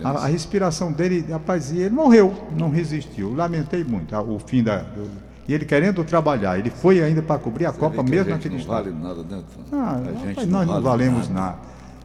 A, 0.04 0.10
a 0.10 0.28
respiração 0.28 0.92
dele, 0.92 1.26
rapaz, 1.30 1.72
e 1.72 1.80
ele 1.80 1.96
morreu, 1.96 2.34
não 2.58 2.70
resistiu. 2.70 3.34
Lamentei 3.34 3.84
muito 3.84 4.16
ah, 4.16 4.22
o 4.22 4.40
fim 4.40 4.64
da. 4.64 4.78
do- 4.80 5.28
e 5.48 5.54
ele 5.54 5.64
querendo 5.66 6.04
trabalhar, 6.04 6.60
ele 6.60 6.70
foi 6.70 7.02
ainda 7.02 7.22
para 7.22 7.40
cobrir 7.40 7.66
a 7.68 7.72
Copa 7.72 7.98
Vê 7.98 8.04
que 8.04 8.10
mesmo 8.12 8.32
a 8.32 8.36
naquele 8.36 8.56
não 8.56 8.62
estado. 8.62 8.84
vale 8.92 8.96
nada, 9.02 9.24
né? 9.24 9.44
Ah, 9.72 9.76
a 9.78 10.28
rapaz, 10.28 10.48
nós 10.48 10.68
não 10.68 10.82
vale 10.82 10.84
valemos 10.84 11.30
nada. 11.30 11.58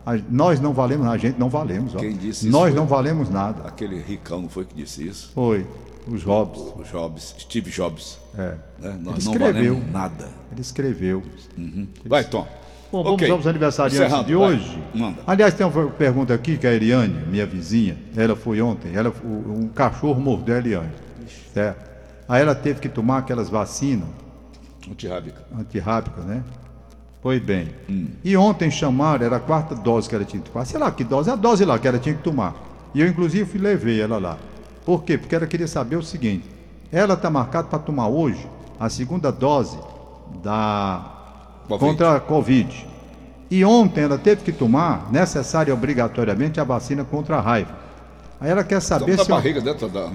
A- 0.06 0.18
nós 0.30 0.60
não 0.60 0.72
valemos, 0.72 1.06
a 1.08 1.16
gente 1.16 1.38
não 1.40 1.48
valemos. 1.48 1.94
Ó. 1.94 1.98
Quem 1.98 2.12
disse 2.12 2.46
isso 2.46 2.50
nós 2.56 2.72
não 2.72 2.86
valemos 2.86 3.28
nada. 3.28 3.66
Aquele 3.66 4.00
ricão 4.00 4.42
não 4.42 4.48
foi 4.48 4.64
que 4.64 4.74
disse 4.76 5.06
isso? 5.08 5.32
Foi 5.34 5.66
os 6.06 6.22
Hobbes. 6.22 6.60
O 6.60 6.84
Jobs, 6.84 7.34
Steve 7.38 7.68
Jobs. 7.70 8.18
É. 8.38 8.40
Né? 8.40 8.56
Nós 8.80 8.90
Ele 8.90 9.04
não 9.04 9.16
escreveu. 9.18 9.74
valemos 9.74 9.92
nada. 9.92 10.28
Ele 10.52 10.60
escreveu. 10.60 11.22
Vai, 12.04 12.24
Tom. 12.24 12.46
Bom, 12.92 13.02
vamos 13.02 13.22
Ok. 13.22 13.30
aos 13.30 13.46
aniversariantes 13.46 14.00
Encerrando, 14.06 14.26
de 14.26 14.36
hoje. 14.36 14.78
Aliás, 15.26 15.54
tem 15.54 15.66
uma 15.66 15.86
pergunta 15.92 16.34
aqui 16.34 16.58
que 16.58 16.66
a 16.66 16.74
Eliane, 16.74 17.24
minha 17.26 17.46
vizinha, 17.46 17.96
ela 18.14 18.36
foi 18.36 18.60
ontem, 18.60 18.94
ela, 18.94 19.10
um 19.24 19.66
cachorro 19.68 20.20
mordeu 20.20 20.56
a 20.56 20.58
Eliane. 20.58 20.90
Certo? 21.54 21.90
Aí 22.28 22.42
ela 22.42 22.54
teve 22.54 22.80
que 22.80 22.90
tomar 22.90 23.18
aquelas 23.18 23.48
vacinas 23.48 24.08
Antirrábica. 24.90 25.42
antirrábicas, 25.58 26.24
né? 26.26 26.42
Pois 27.22 27.40
bem. 27.40 27.68
Hum. 27.88 28.08
E 28.22 28.36
ontem 28.36 28.70
chamaram, 28.70 29.24
era 29.24 29.36
a 29.36 29.40
quarta 29.40 29.74
dose 29.74 30.06
que 30.08 30.14
ela 30.14 30.24
tinha 30.24 30.42
que 30.42 30.50
tomar. 30.50 30.64
Sei 30.66 30.78
lá 30.78 30.90
que 30.90 31.02
dose, 31.04 31.30
a 31.30 31.36
dose 31.36 31.64
lá 31.64 31.78
que 31.78 31.88
ela 31.88 31.98
tinha 31.98 32.14
que 32.14 32.22
tomar. 32.22 32.54
E 32.94 33.00
eu, 33.00 33.06
inclusive, 33.08 33.48
fui, 33.48 33.60
levei 33.60 34.00
ela 34.02 34.18
lá. 34.18 34.36
Por 34.84 35.02
quê? 35.04 35.16
Porque 35.16 35.34
ela 35.34 35.46
queria 35.46 35.68
saber 35.68 35.96
o 35.96 36.02
seguinte: 36.02 36.44
ela 36.90 37.14
está 37.14 37.30
marcada 37.30 37.68
para 37.68 37.78
tomar 37.78 38.08
hoje 38.08 38.44
a 38.78 38.88
segunda 38.90 39.30
dose 39.32 39.78
da 40.42 41.21
Covid. 41.68 41.90
contra 41.90 42.16
a 42.16 42.20
Covid. 42.20 42.86
E 43.50 43.64
ontem 43.64 44.04
ela 44.04 44.16
teve 44.16 44.42
que 44.42 44.52
tomar, 44.52 45.12
necessária 45.12 45.70
e 45.70 45.74
obrigatoriamente, 45.74 46.58
a 46.58 46.64
vacina 46.64 47.04
contra 47.04 47.36
a 47.36 47.40
raiva. 47.40 47.70
Aí 48.40 48.50
ela 48.50 48.64
quer 48.64 48.80
saber 48.80 49.16
na 49.16 49.24
se. 49.24 49.30
barriga 49.30 49.60
dentro 49.60 49.88
da. 49.88 50.10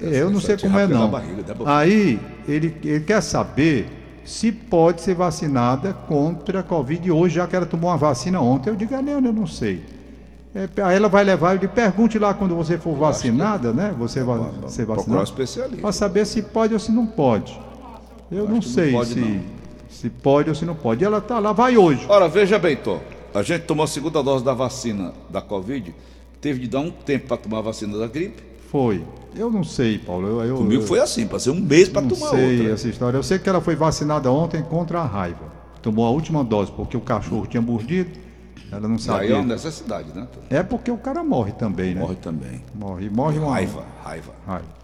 É, 0.00 0.22
eu 0.22 0.30
não 0.30 0.40
sei 0.40 0.56
como 0.56 0.78
é 0.78 0.86
não. 0.86 1.10
barriga, 1.10 1.42
né? 1.42 1.54
Aí 1.66 2.20
ele, 2.46 2.74
ele 2.84 3.04
quer 3.04 3.20
saber 3.20 4.20
se 4.24 4.52
pode 4.52 5.00
ser 5.00 5.14
vacinada 5.14 5.92
contra 5.92 6.60
a 6.60 6.62
Covid 6.62 7.10
hoje, 7.10 7.34
já 7.36 7.46
que 7.46 7.56
ela 7.56 7.66
tomou 7.66 7.90
uma 7.90 7.96
vacina 7.96 8.40
ontem. 8.40 8.70
Eu 8.70 8.76
digo, 8.76 8.94
ah, 8.94 9.02
não, 9.02 9.12
eu 9.12 9.32
não 9.32 9.46
sei. 9.46 9.82
É, 10.54 10.68
aí 10.82 10.96
ela 10.96 11.08
vai 11.08 11.24
levar, 11.24 11.54
eu 11.54 11.58
digo, 11.58 11.72
pergunte 11.72 12.18
lá 12.18 12.32
quando 12.32 12.54
você 12.54 12.78
for 12.78 12.94
vacinada, 12.94 13.72
né? 13.72 13.94
Você 13.98 14.22
vai 14.22 14.38
ser 14.68 14.86
vacinada. 14.86 15.10
Para 15.80 15.92
saber 15.92 16.26
se 16.26 16.42
pode 16.42 16.74
ou 16.74 16.80
se 16.80 16.92
não 16.92 17.06
pode. 17.06 17.58
Eu 18.30 18.40
não 18.40 18.46
que 18.46 18.52
não 18.54 18.62
sei 18.62 18.92
pode, 18.92 19.14
se, 19.14 19.20
não. 19.20 19.40
Se 19.88 20.08
pode 20.10 20.48
ou 20.48 20.54
se 20.54 20.64
não 20.64 20.74
pode. 20.74 21.02
E 21.02 21.06
ela 21.06 21.20
tá 21.20 21.38
lá, 21.38 21.52
vai 21.52 21.76
hoje. 21.76 22.04
Ora, 22.08 22.28
veja 22.28 22.58
bem, 22.58 22.76
Tom. 22.76 23.00
A 23.34 23.42
gente 23.42 23.62
tomou 23.62 23.84
a 23.84 23.86
segunda 23.86 24.22
dose 24.22 24.44
da 24.44 24.54
vacina 24.54 25.12
da 25.30 25.40
Covid, 25.40 25.94
teve 26.40 26.60
de 26.60 26.68
dar 26.68 26.80
um 26.80 26.90
tempo 26.90 27.28
para 27.28 27.36
tomar 27.36 27.58
a 27.58 27.62
vacina 27.62 27.96
da 27.98 28.06
gripe. 28.06 28.42
Foi. 28.70 29.02
Eu 29.34 29.50
não 29.50 29.64
sei, 29.64 29.98
Paulo. 29.98 30.26
Eu, 30.28 30.44
eu, 30.44 30.56
Comigo 30.56 30.82
foi 30.82 30.98
assim, 31.00 31.26
passei 31.26 31.52
um 31.52 31.60
mês 31.60 31.88
para 31.88 32.02
não 32.02 32.08
tomar 32.08 32.30
sei 32.30 32.58
outra. 32.58 32.72
essa 32.74 32.88
história. 32.88 33.16
Eu 33.16 33.22
sei 33.22 33.38
que 33.38 33.48
ela 33.48 33.60
foi 33.60 33.74
vacinada 33.76 34.30
ontem 34.30 34.62
contra 34.62 35.00
a 35.00 35.04
raiva. 35.06 35.52
Tomou 35.80 36.04
a 36.06 36.10
última 36.10 36.42
dose 36.44 36.70
porque 36.72 36.96
o 36.96 37.00
cachorro 37.00 37.46
tinha 37.46 37.62
mordido. 37.62 38.10
Ela 38.70 38.80
não 38.82 38.90
E 38.90 38.94
aí 38.94 38.98
sabia. 39.00 39.30
é 39.30 39.34
uma 39.36 39.44
necessidade, 39.44 40.08
né? 40.14 40.26
É 40.50 40.62
porque 40.62 40.90
o 40.90 40.98
cara 40.98 41.22
morre 41.24 41.52
também, 41.52 41.94
né? 41.94 42.00
Morre 42.02 42.16
também. 42.16 42.62
Morre, 42.74 43.08
morre 43.08 43.38
uma 43.38 43.52
Raiva, 43.52 43.84
raiva. 44.04 44.32
raiva. 44.46 44.77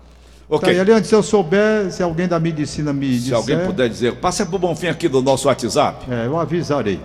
Ok. 0.49 0.69
Tá, 0.69 0.73
e 0.75 0.79
aliás, 0.81 1.07
se 1.07 1.15
eu 1.15 1.23
souber, 1.23 1.91
se 1.91 2.03
alguém 2.03 2.29
da 2.29 2.39
medicina 2.39 2.93
me 2.93 3.07
Se 3.15 3.19
disser, 3.21 3.37
alguém 3.37 3.59
puder 3.65 3.89
dizer, 3.89 4.17
passa 4.17 4.45
pro 4.45 4.59
Bonfim 4.59 4.89
aqui 4.89 5.09
do 5.09 5.23
nosso 5.23 5.49
WhatsApp. 5.49 6.05
é, 6.13 6.27
eu 6.27 6.39
avisarei. 6.39 7.01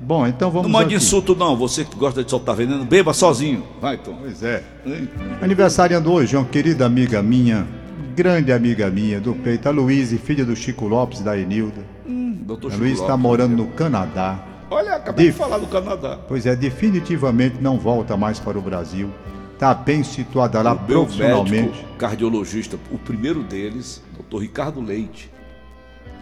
Bom, 0.00 0.26
então 0.26 0.50
vamos 0.50 0.66
Não 0.66 0.72
mande 0.72 0.94
aqui. 0.94 1.04
insulto, 1.04 1.36
não. 1.36 1.54
Você 1.56 1.84
que 1.84 1.94
gosta 1.94 2.24
de 2.24 2.30
soltar 2.30 2.56
veneno, 2.56 2.84
beba 2.84 3.12
sozinho. 3.12 3.62
Vai, 3.80 3.98
Tom. 3.98 4.16
Pois 4.20 4.42
é. 4.42 4.62
Aniversariando 5.42 6.10
hoje, 6.12 6.36
uma 6.36 6.44
querida 6.46 6.86
amiga 6.86 7.22
minha, 7.22 7.66
grande 8.16 8.50
amiga 8.52 8.90
minha 8.90 9.20
do 9.20 9.34
peito, 9.34 9.68
a 9.68 9.70
Luísa, 9.70 10.16
filha 10.16 10.44
do 10.44 10.56
Chico 10.56 10.86
Lopes 10.86 11.20
da 11.20 11.36
Enilda. 11.38 11.84
Doutor 12.06 12.68
A 12.68 12.70
Chico 12.72 12.82
Luísa 12.84 13.02
está 13.02 13.16
morando 13.16 13.56
no 13.56 13.66
Canadá. 13.68 14.38
Olha, 14.70 14.94
acabei 14.96 15.26
de 15.26 15.30
Dif- 15.32 15.38
falar 15.38 15.58
do 15.58 15.66
Canadá. 15.66 16.18
Pois 16.26 16.46
é, 16.46 16.56
definitivamente 16.56 17.56
não 17.60 17.76
volta 17.78 18.16
mais 18.16 18.38
para 18.40 18.58
o 18.58 18.62
Brasil. 18.62 19.10
Está 19.60 19.74
bem 19.74 20.02
situada 20.02 20.62
lá 20.62 20.72
o 20.72 20.78
profissionalmente. 20.78 21.68
médico 21.68 21.96
cardiologista, 21.98 22.78
o 22.90 22.96
primeiro 22.96 23.42
deles, 23.42 24.02
doutor 24.14 24.38
Ricardo 24.38 24.80
Leite, 24.80 25.30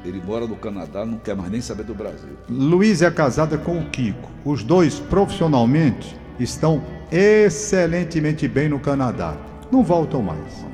ele 0.05 0.21
mora 0.27 0.45
no 0.45 0.57
Canadá, 0.57 1.07
não 1.07 1.19
quer 1.19 1.37
mais 1.37 1.49
nem 1.49 1.61
saber 1.61 1.85
do 1.85 1.95
Brasil. 1.95 2.31
Luiz 2.51 3.01
é 3.01 3.09
casada 3.13 3.57
com 3.57 3.79
o 3.79 3.85
Kiko. 3.91 4.29
Os 4.45 4.65
dois 4.65 4.99
profissionalmente 4.99 6.17
estão 6.41 6.83
excelentemente 7.13 8.49
bem 8.49 8.69
no 8.69 8.81
Canadá. 8.81 9.37
Não 9.71 9.85
voltam 9.85 10.21
mais. 10.21 10.67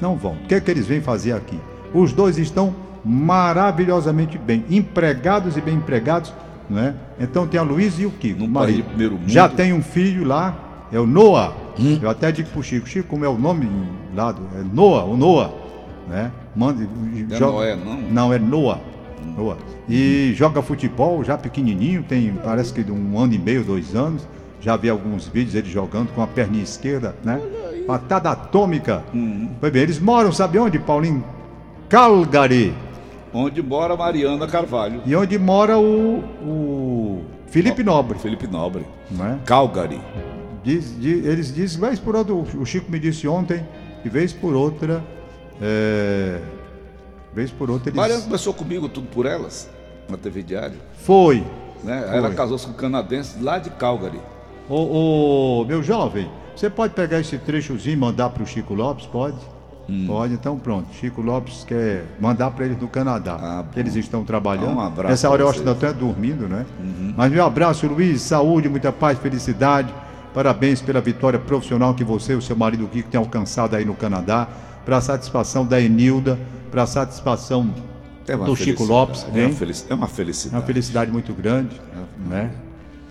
Não 0.00 0.16
vão. 0.16 0.34
O 0.34 0.46
que 0.46 0.54
é 0.54 0.60
que 0.60 0.70
eles 0.70 0.86
vêm 0.86 1.00
fazer 1.00 1.32
aqui? 1.32 1.58
Os 1.92 2.12
dois 2.12 2.38
estão 2.38 2.72
maravilhosamente 3.04 4.38
bem, 4.38 4.64
empregados 4.70 5.56
e 5.56 5.60
bem 5.60 5.74
empregados, 5.74 6.32
não 6.70 6.80
é? 6.80 6.94
Então 7.18 7.48
tem 7.48 7.58
a 7.58 7.64
Luiz 7.64 7.98
e 7.98 8.06
o 8.06 8.12
Kiko. 8.12 8.38
Num 8.38 8.46
marido. 8.46 8.74
país 8.74 8.76
de 8.76 8.82
primeiro 8.82 9.14
mundo. 9.14 9.28
Já 9.28 9.48
tem 9.48 9.72
um 9.72 9.82
filho 9.82 10.24
lá, 10.24 10.86
é 10.92 11.00
o 11.00 11.06
Noah. 11.06 11.61
Hum. 11.78 11.98
Eu 12.02 12.10
até 12.10 12.30
digo 12.32 12.48
pro 12.50 12.62
Chico, 12.62 12.86
Chico, 12.88 13.08
como 13.08 13.24
é 13.24 13.28
o 13.28 13.38
nome 13.38 13.68
lá 14.14 14.32
do. 14.32 14.42
É 14.58 14.62
Noah, 14.72 15.04
o 15.04 15.16
Noah. 15.16 15.50
Né? 16.08 16.30
Manda, 16.54 16.86
Não 17.28 17.36
é 17.36 17.40
Noé, 17.40 17.76
não? 17.76 17.96
Não, 18.10 18.32
é 18.32 18.38
Noah. 18.38 18.80
Noah. 19.36 19.56
E 19.88 20.32
joga 20.34 20.60
futebol 20.62 21.22
já 21.24 21.38
pequenininho, 21.38 22.02
tem 22.02 22.32
parece 22.44 22.72
que 22.72 22.82
de 22.82 22.90
um 22.92 23.18
ano 23.18 23.32
e 23.34 23.38
meio, 23.38 23.64
dois 23.64 23.94
anos. 23.94 24.26
Já 24.60 24.76
vi 24.76 24.88
alguns 24.88 25.26
vídeos 25.26 25.54
ele 25.54 25.68
jogando 25.68 26.12
com 26.14 26.22
a 26.22 26.26
perninha 26.26 26.62
esquerda, 26.62 27.16
né? 27.24 27.40
Patada 27.86 28.30
atômica. 28.30 29.02
Hum. 29.14 29.48
Foi 29.60 29.70
bem, 29.70 29.82
eles 29.82 29.98
moram, 29.98 30.30
sabe 30.32 30.58
onde, 30.58 30.78
Paulinho? 30.78 31.24
Calgary. 31.88 32.72
Onde 33.34 33.62
mora 33.62 33.96
Mariana 33.96 34.46
Carvalho. 34.46 35.00
E 35.06 35.16
onde 35.16 35.38
mora 35.38 35.78
o, 35.78 36.18
o 36.44 37.22
Felipe 37.46 37.82
Nobre, 37.82 38.18
Felipe 38.18 38.46
Nobre. 38.46 38.84
não 39.10 39.26
é? 39.26 39.38
Calgary. 39.44 40.00
Diz- 40.62 40.98
di- 41.00 41.26
eles 41.26 41.52
dizem, 41.54 41.80
vez 41.80 41.98
por 41.98 42.14
outra, 42.14 42.34
o 42.34 42.64
Chico 42.64 42.90
me 42.90 42.98
disse 42.98 43.26
ontem, 43.26 43.66
e 44.04 44.08
vez 44.08 44.32
por 44.32 44.54
outra, 44.54 45.02
é, 45.60 46.40
vez 47.34 47.50
por 47.50 47.70
outra 47.70 47.88
eles... 47.90 47.96
Mariana 47.96 48.22
começou 48.22 48.54
comigo 48.54 48.88
tudo 48.88 49.08
por 49.08 49.26
elas, 49.26 49.68
na 50.08 50.16
TV 50.16 50.42
Diário. 50.42 50.78
Foi. 50.98 51.44
Né? 51.82 52.04
Foi. 52.06 52.16
Ela 52.16 52.30
casou-se 52.34 52.64
com 52.66 52.72
um 52.72 52.76
canadense 52.76 53.42
lá 53.42 53.58
de 53.58 53.70
Calgary. 53.70 54.20
Ô, 54.68 55.60
ô, 55.60 55.64
meu 55.64 55.82
jovem, 55.82 56.30
você 56.54 56.70
pode 56.70 56.94
pegar 56.94 57.18
esse 57.18 57.36
trechozinho 57.38 57.94
e 57.94 57.96
mandar 57.96 58.30
para 58.30 58.42
o 58.42 58.46
Chico 58.46 58.72
Lopes? 58.74 59.06
Pode? 59.06 59.36
Hum. 59.88 60.04
Pode, 60.06 60.34
então 60.34 60.56
pronto. 60.56 60.94
Chico 60.94 61.20
Lopes 61.20 61.64
quer 61.64 62.04
mandar 62.20 62.52
para 62.52 62.66
eles 62.66 62.80
no 62.80 62.86
Canadá. 62.86 63.36
Ah, 63.40 63.64
eles 63.76 63.96
estão 63.96 64.24
trabalhando. 64.24 64.76
Um 64.76 64.80
abraço 64.80 65.12
Essa 65.12 65.28
hora 65.28 65.42
eu 65.42 65.48
acho 65.48 65.60
que 65.60 65.68
ainda 65.68 65.72
até 65.88 65.92
dormindo, 65.92 66.46
né? 66.48 66.64
Uhum. 66.78 67.14
Mas 67.16 67.32
meu 67.32 67.44
abraço, 67.44 67.86
Luiz, 67.88 68.22
saúde, 68.22 68.68
muita 68.68 68.92
paz, 68.92 69.18
felicidade. 69.18 69.92
Parabéns 70.34 70.80
pela 70.80 71.00
vitória 71.00 71.38
profissional 71.38 71.94
que 71.94 72.04
você 72.04 72.32
e 72.32 72.36
o 72.36 72.42
seu 72.42 72.56
marido 72.56 72.86
Kiko 72.88 73.10
têm 73.10 73.18
alcançado 73.18 73.76
aí 73.76 73.84
no 73.84 73.94
Canadá. 73.94 74.48
Para 74.84 74.96
a 74.96 75.00
satisfação 75.00 75.64
da 75.64 75.80
Enilda, 75.80 76.38
para 76.70 76.82
a 76.82 76.86
satisfação 76.86 77.72
É 78.26 78.36
do 78.36 78.56
Chico 78.56 78.84
felicidade, 78.84 78.90
Lopes. 78.90 79.24
É 79.26 79.30
uma, 79.30 79.40
hein? 79.40 79.52
felici- 79.52 79.86
é 79.90 79.94
uma 79.94 80.06
É 80.06 80.08
felicidade. 80.08 80.56
uma 80.56 80.66
felicidade 80.66 81.10
muito 81.12 81.32
grande, 81.34 81.80
né? 82.28 82.50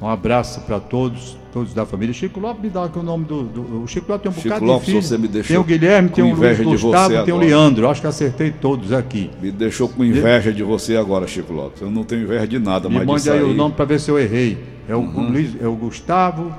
Um 0.01 0.07
abraço 0.07 0.61
para 0.61 0.79
todos, 0.79 1.37
todos 1.53 1.75
da 1.75 1.85
família. 1.85 2.11
Chico 2.11 2.39
Lopes 2.39 2.63
me 2.63 2.69
dá 2.71 2.85
aqui 2.85 2.97
o 2.97 3.03
nome 3.03 3.23
do, 3.23 3.43
do- 3.43 3.83
O 3.83 3.87
Chico 3.87 4.11
Lopes 4.11 4.23
tem 4.23 4.31
um 4.31 4.35
Chico 4.35 4.47
bocado 4.49 4.65
Lopes, 4.65 4.85
de 4.87 4.91
filho. 4.93 5.03
você 5.03 5.17
me 5.19 5.27
deixou 5.27 5.47
Tem 5.49 5.57
o 5.57 5.63
Guilherme, 5.63 6.09
tem 6.09 6.23
o 6.23 6.35
Luiz 6.35 6.59
Gustavo, 6.59 7.23
tem 7.23 7.33
o. 7.33 7.37
Leandro. 7.37 7.87
Acho 7.87 8.01
que 8.01 8.07
acertei 8.07 8.49
todos 8.51 8.91
aqui. 8.91 9.29
Me 9.39 9.51
deixou 9.51 9.87
com 9.87 10.03
inveja 10.03 10.51
de 10.51 10.63
você 10.63 10.97
agora, 10.97 11.27
Chico 11.27 11.53
Lopes. 11.53 11.81
Eu 11.83 11.91
não 11.91 12.03
tenho 12.03 12.23
inveja 12.23 12.47
de 12.47 12.57
nada, 12.57 12.89
Me 12.89 12.95
mas 12.97 13.05
mande 13.05 13.29
aí. 13.29 13.43
Uhum. 13.43 13.51
o 13.51 13.53
nome 13.53 13.75
para 13.75 13.85
ver 13.85 13.99
se 13.99 14.09
eu 14.09 14.17
errei. 14.19 14.57
É 14.89 14.95
o, 14.95 14.99
o 15.01 15.21
Luiz, 15.29 15.51
é 15.61 15.67
o 15.67 15.75
Gustavo, 15.75 16.51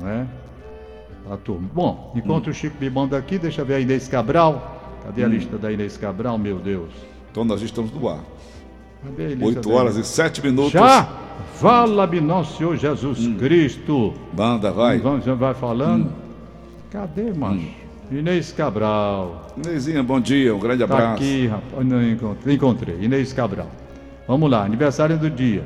né? 0.00 0.26
A 1.30 1.36
turma. 1.36 1.68
Bom, 1.74 2.12
enquanto 2.16 2.46
Hum. 2.46 2.50
o 2.50 2.54
Chico 2.54 2.76
me 2.80 2.88
manda 2.88 3.16
aqui, 3.16 3.38
deixa 3.38 3.60
eu 3.62 3.66
ver 3.66 3.74
a 3.74 3.80
Inês 3.80 4.08
Cabral. 4.08 4.98
Cadê 5.04 5.24
a 5.24 5.28
lista 5.28 5.58
da 5.58 5.70
Inês 5.72 5.96
Cabral, 5.96 6.38
meu 6.38 6.58
Deus? 6.58 6.90
Então 7.30 7.44
nós 7.44 7.60
estamos 7.62 7.92
no 7.92 8.08
ar. 8.08 8.20
Cadê 9.04 9.24
a 9.26 9.28
lista 9.28 9.44
8 9.44 9.68
da 9.68 9.74
horas 9.74 9.96
e 9.96 10.04
7 10.04 10.42
minutos. 10.42 10.72
Já? 10.72 11.08
Fala-me, 11.54 12.20
nosso 12.20 12.56
Senhor 12.58 12.76
Jesus 12.76 13.18
Hum. 13.26 13.36
Cristo. 13.36 14.14
Banda, 14.32 14.70
vai. 14.70 14.98
Vamos, 14.98 15.24
já 15.24 15.34
vai 15.34 15.54
falando. 15.54 16.06
Hum. 16.06 16.12
Cadê, 16.90 17.32
macho? 17.34 17.66
Inês 18.10 18.50
Cabral. 18.52 19.48
Inezinha, 19.62 20.02
bom 20.02 20.18
dia, 20.18 20.54
um 20.54 20.58
grande 20.58 20.78
Tá 20.86 20.94
abraço. 20.94 21.14
aqui, 21.22 21.46
rapaz. 21.46 21.86
Não 21.86 22.02
encontrei. 22.02 22.54
encontrei. 22.54 22.96
Inês 23.02 23.32
Cabral. 23.34 23.68
Vamos 24.26 24.50
lá, 24.50 24.64
aniversário 24.64 25.18
do 25.18 25.28
dia. 25.28 25.62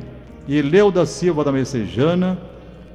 Ileuda 0.49 1.07
Silva 1.07 1.45
da 1.45 1.53
Messejana, 1.53 2.37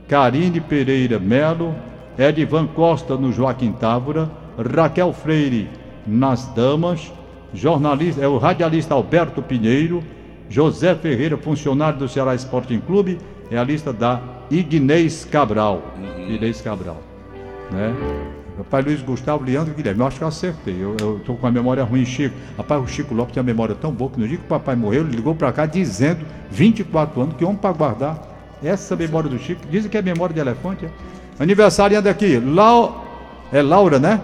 Karine 0.08 0.62
Pereira 0.62 1.20
Melo, 1.20 1.76
Edivan 2.18 2.66
Costa 2.68 3.16
no 3.18 3.32
Joaquim 3.32 3.74
Távora, 3.74 4.30
Raquel 4.58 5.12
Freire 5.12 5.70
nas 6.06 6.46
Damas, 6.48 7.12
jornalista, 7.54 8.22
é 8.22 8.28
o 8.28 8.38
radialista 8.38 8.94
Alberto 8.94 9.42
Pinheiro, 9.42 10.02
José 10.50 10.96
Ferreira, 10.96 11.38
funcionário 11.38 12.00
do 12.00 12.08
Ceará 12.08 12.34
Sporting 12.36 12.80
Clube, 12.80 13.18
é 13.52 13.58
a 13.58 13.64
lista 13.64 13.92
da 13.92 14.22
Ignez 14.50 15.26
Cabral. 15.26 15.84
Inês 16.28 16.62
Cabral. 16.62 17.02
Né? 17.70 17.94
Rapaz, 18.58 18.86
Luiz 18.86 19.02
Gustavo, 19.02 19.44
Leandro 19.44 19.74
Guilherme, 19.74 20.00
eu 20.00 20.08
acho 20.08 20.18
que 20.18 20.24
eu 20.24 20.28
acertei. 20.28 20.76
Eu, 20.82 21.20
tô 21.26 21.36
com 21.36 21.46
a 21.46 21.52
memória 21.52 21.84
ruim, 21.84 22.06
Chico. 22.06 22.36
Rapaz, 22.58 22.82
o 22.82 22.88
Chico 22.88 23.14
Lopes 23.14 23.34
tem 23.34 23.42
a 23.42 23.44
memória 23.44 23.76
tão 23.76 23.92
boa 23.92 24.10
que 24.10 24.20
no 24.20 24.28
dia 24.28 24.38
que 24.38 24.46
o 24.46 24.48
papai 24.48 24.76
morreu, 24.76 25.02
ele 25.02 25.16
ligou 25.16 25.36
pra 25.36 25.52
cá 25.52 25.66
dizendo, 25.66 26.26
24 26.50 27.22
anos, 27.22 27.36
que 27.36 27.44
homem 27.44 27.58
pra 27.58 27.72
guardar 27.72 28.37
essa 28.64 28.96
memória 28.96 29.30
do 29.30 29.38
Chico. 29.38 29.62
Dizem 29.70 29.90
que 29.90 29.98
é 29.98 30.02
memória 30.02 30.34
de 30.34 30.40
elefante. 30.40 30.86
É? 30.86 30.90
Aniversariando 31.40 32.10
aqui, 32.10 32.40
Lau... 32.40 33.06
é 33.52 33.62
Laura, 33.62 34.00
né? 34.00 34.22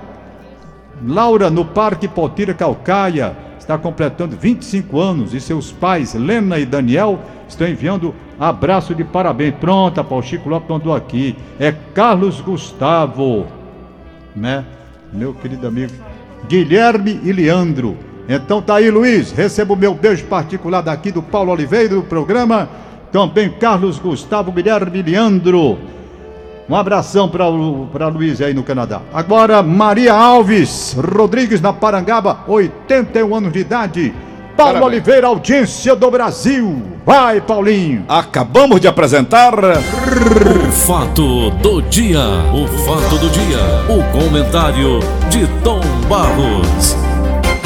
Laura, 1.06 1.50
no 1.50 1.66
Parque 1.66 2.08
Potira 2.08 2.54
Calcaia, 2.54 3.36
está 3.60 3.78
completando 3.78 4.38
25 4.38 5.00
anos 5.00 5.34
e 5.34 5.40
seus 5.40 5.72
pais, 5.72 6.14
Lena 6.14 6.60
e 6.60 6.66
Daniel, 6.66 7.20
estão 7.48 7.68
enviando 7.68 8.14
abraço 8.40 8.94
de 8.94 9.04
parabéns. 9.04 9.56
Pronta, 9.56 10.04
Paulo 10.04 10.24
Chico 10.24 10.50
Lopes 10.50 10.70
mandou 10.70 10.96
aqui. 10.96 11.36
É 11.60 11.74
Carlos 11.94 12.42
Gustavo, 12.42 13.48
né? 14.36 14.66
Meu 15.12 15.34
querido 15.34 15.68
amigo 15.68 15.94
Guilherme 16.48 17.20
e 17.24 17.32
Leandro. 17.32 17.98
Então 18.28 18.62
tá 18.62 18.76
aí, 18.76 18.90
Luiz. 18.90 19.32
Receba 19.32 19.74
o 19.74 19.78
meu 19.78 19.94
beijo 19.94 20.26
particular 20.26 20.82
daqui 20.82 21.12
do 21.12 21.22
Paulo 21.22 21.52
Oliveira 21.52 21.90
do 21.90 22.04
programa. 22.04 22.70
Também 23.14 23.48
Carlos 23.48 24.00
Gustavo, 24.00 24.52
Guilherme 24.52 25.04
Leandro. 25.04 25.78
Um 26.68 26.76
abração 26.76 27.30
para 27.30 28.08
Luiz 28.08 28.42
aí 28.42 28.56
no 28.56 28.64
Canadá. 28.64 29.02
Agora, 29.14 29.62
Maria 29.62 30.14
Alves 30.14 30.98
Rodrigues, 30.98 31.62
na 31.62 31.72
Parangaba, 31.72 32.40
81 32.48 33.36
anos 33.36 33.54
de 33.54 33.60
idade. 33.60 34.14
Paulo 34.58 34.74
Parabéns. 34.74 34.86
Oliveira, 34.86 35.28
audiência 35.28 35.96
do 35.96 36.10
Brasil. 36.10 36.82
Vai, 37.06 37.40
Paulinho. 37.40 38.04
Acabamos 38.08 38.82
de 38.82 38.88
apresentar. 38.88 39.54
O 39.54 40.72
fato 40.72 41.52
do 41.52 41.84
dia. 41.84 42.20
O 42.52 42.68
fato 42.68 43.18
do 43.20 43.30
dia. 43.30 43.60
O 43.90 44.04
comentário 44.12 45.00
de 45.30 45.46
Tom 45.64 45.82
Barros. 46.10 47.13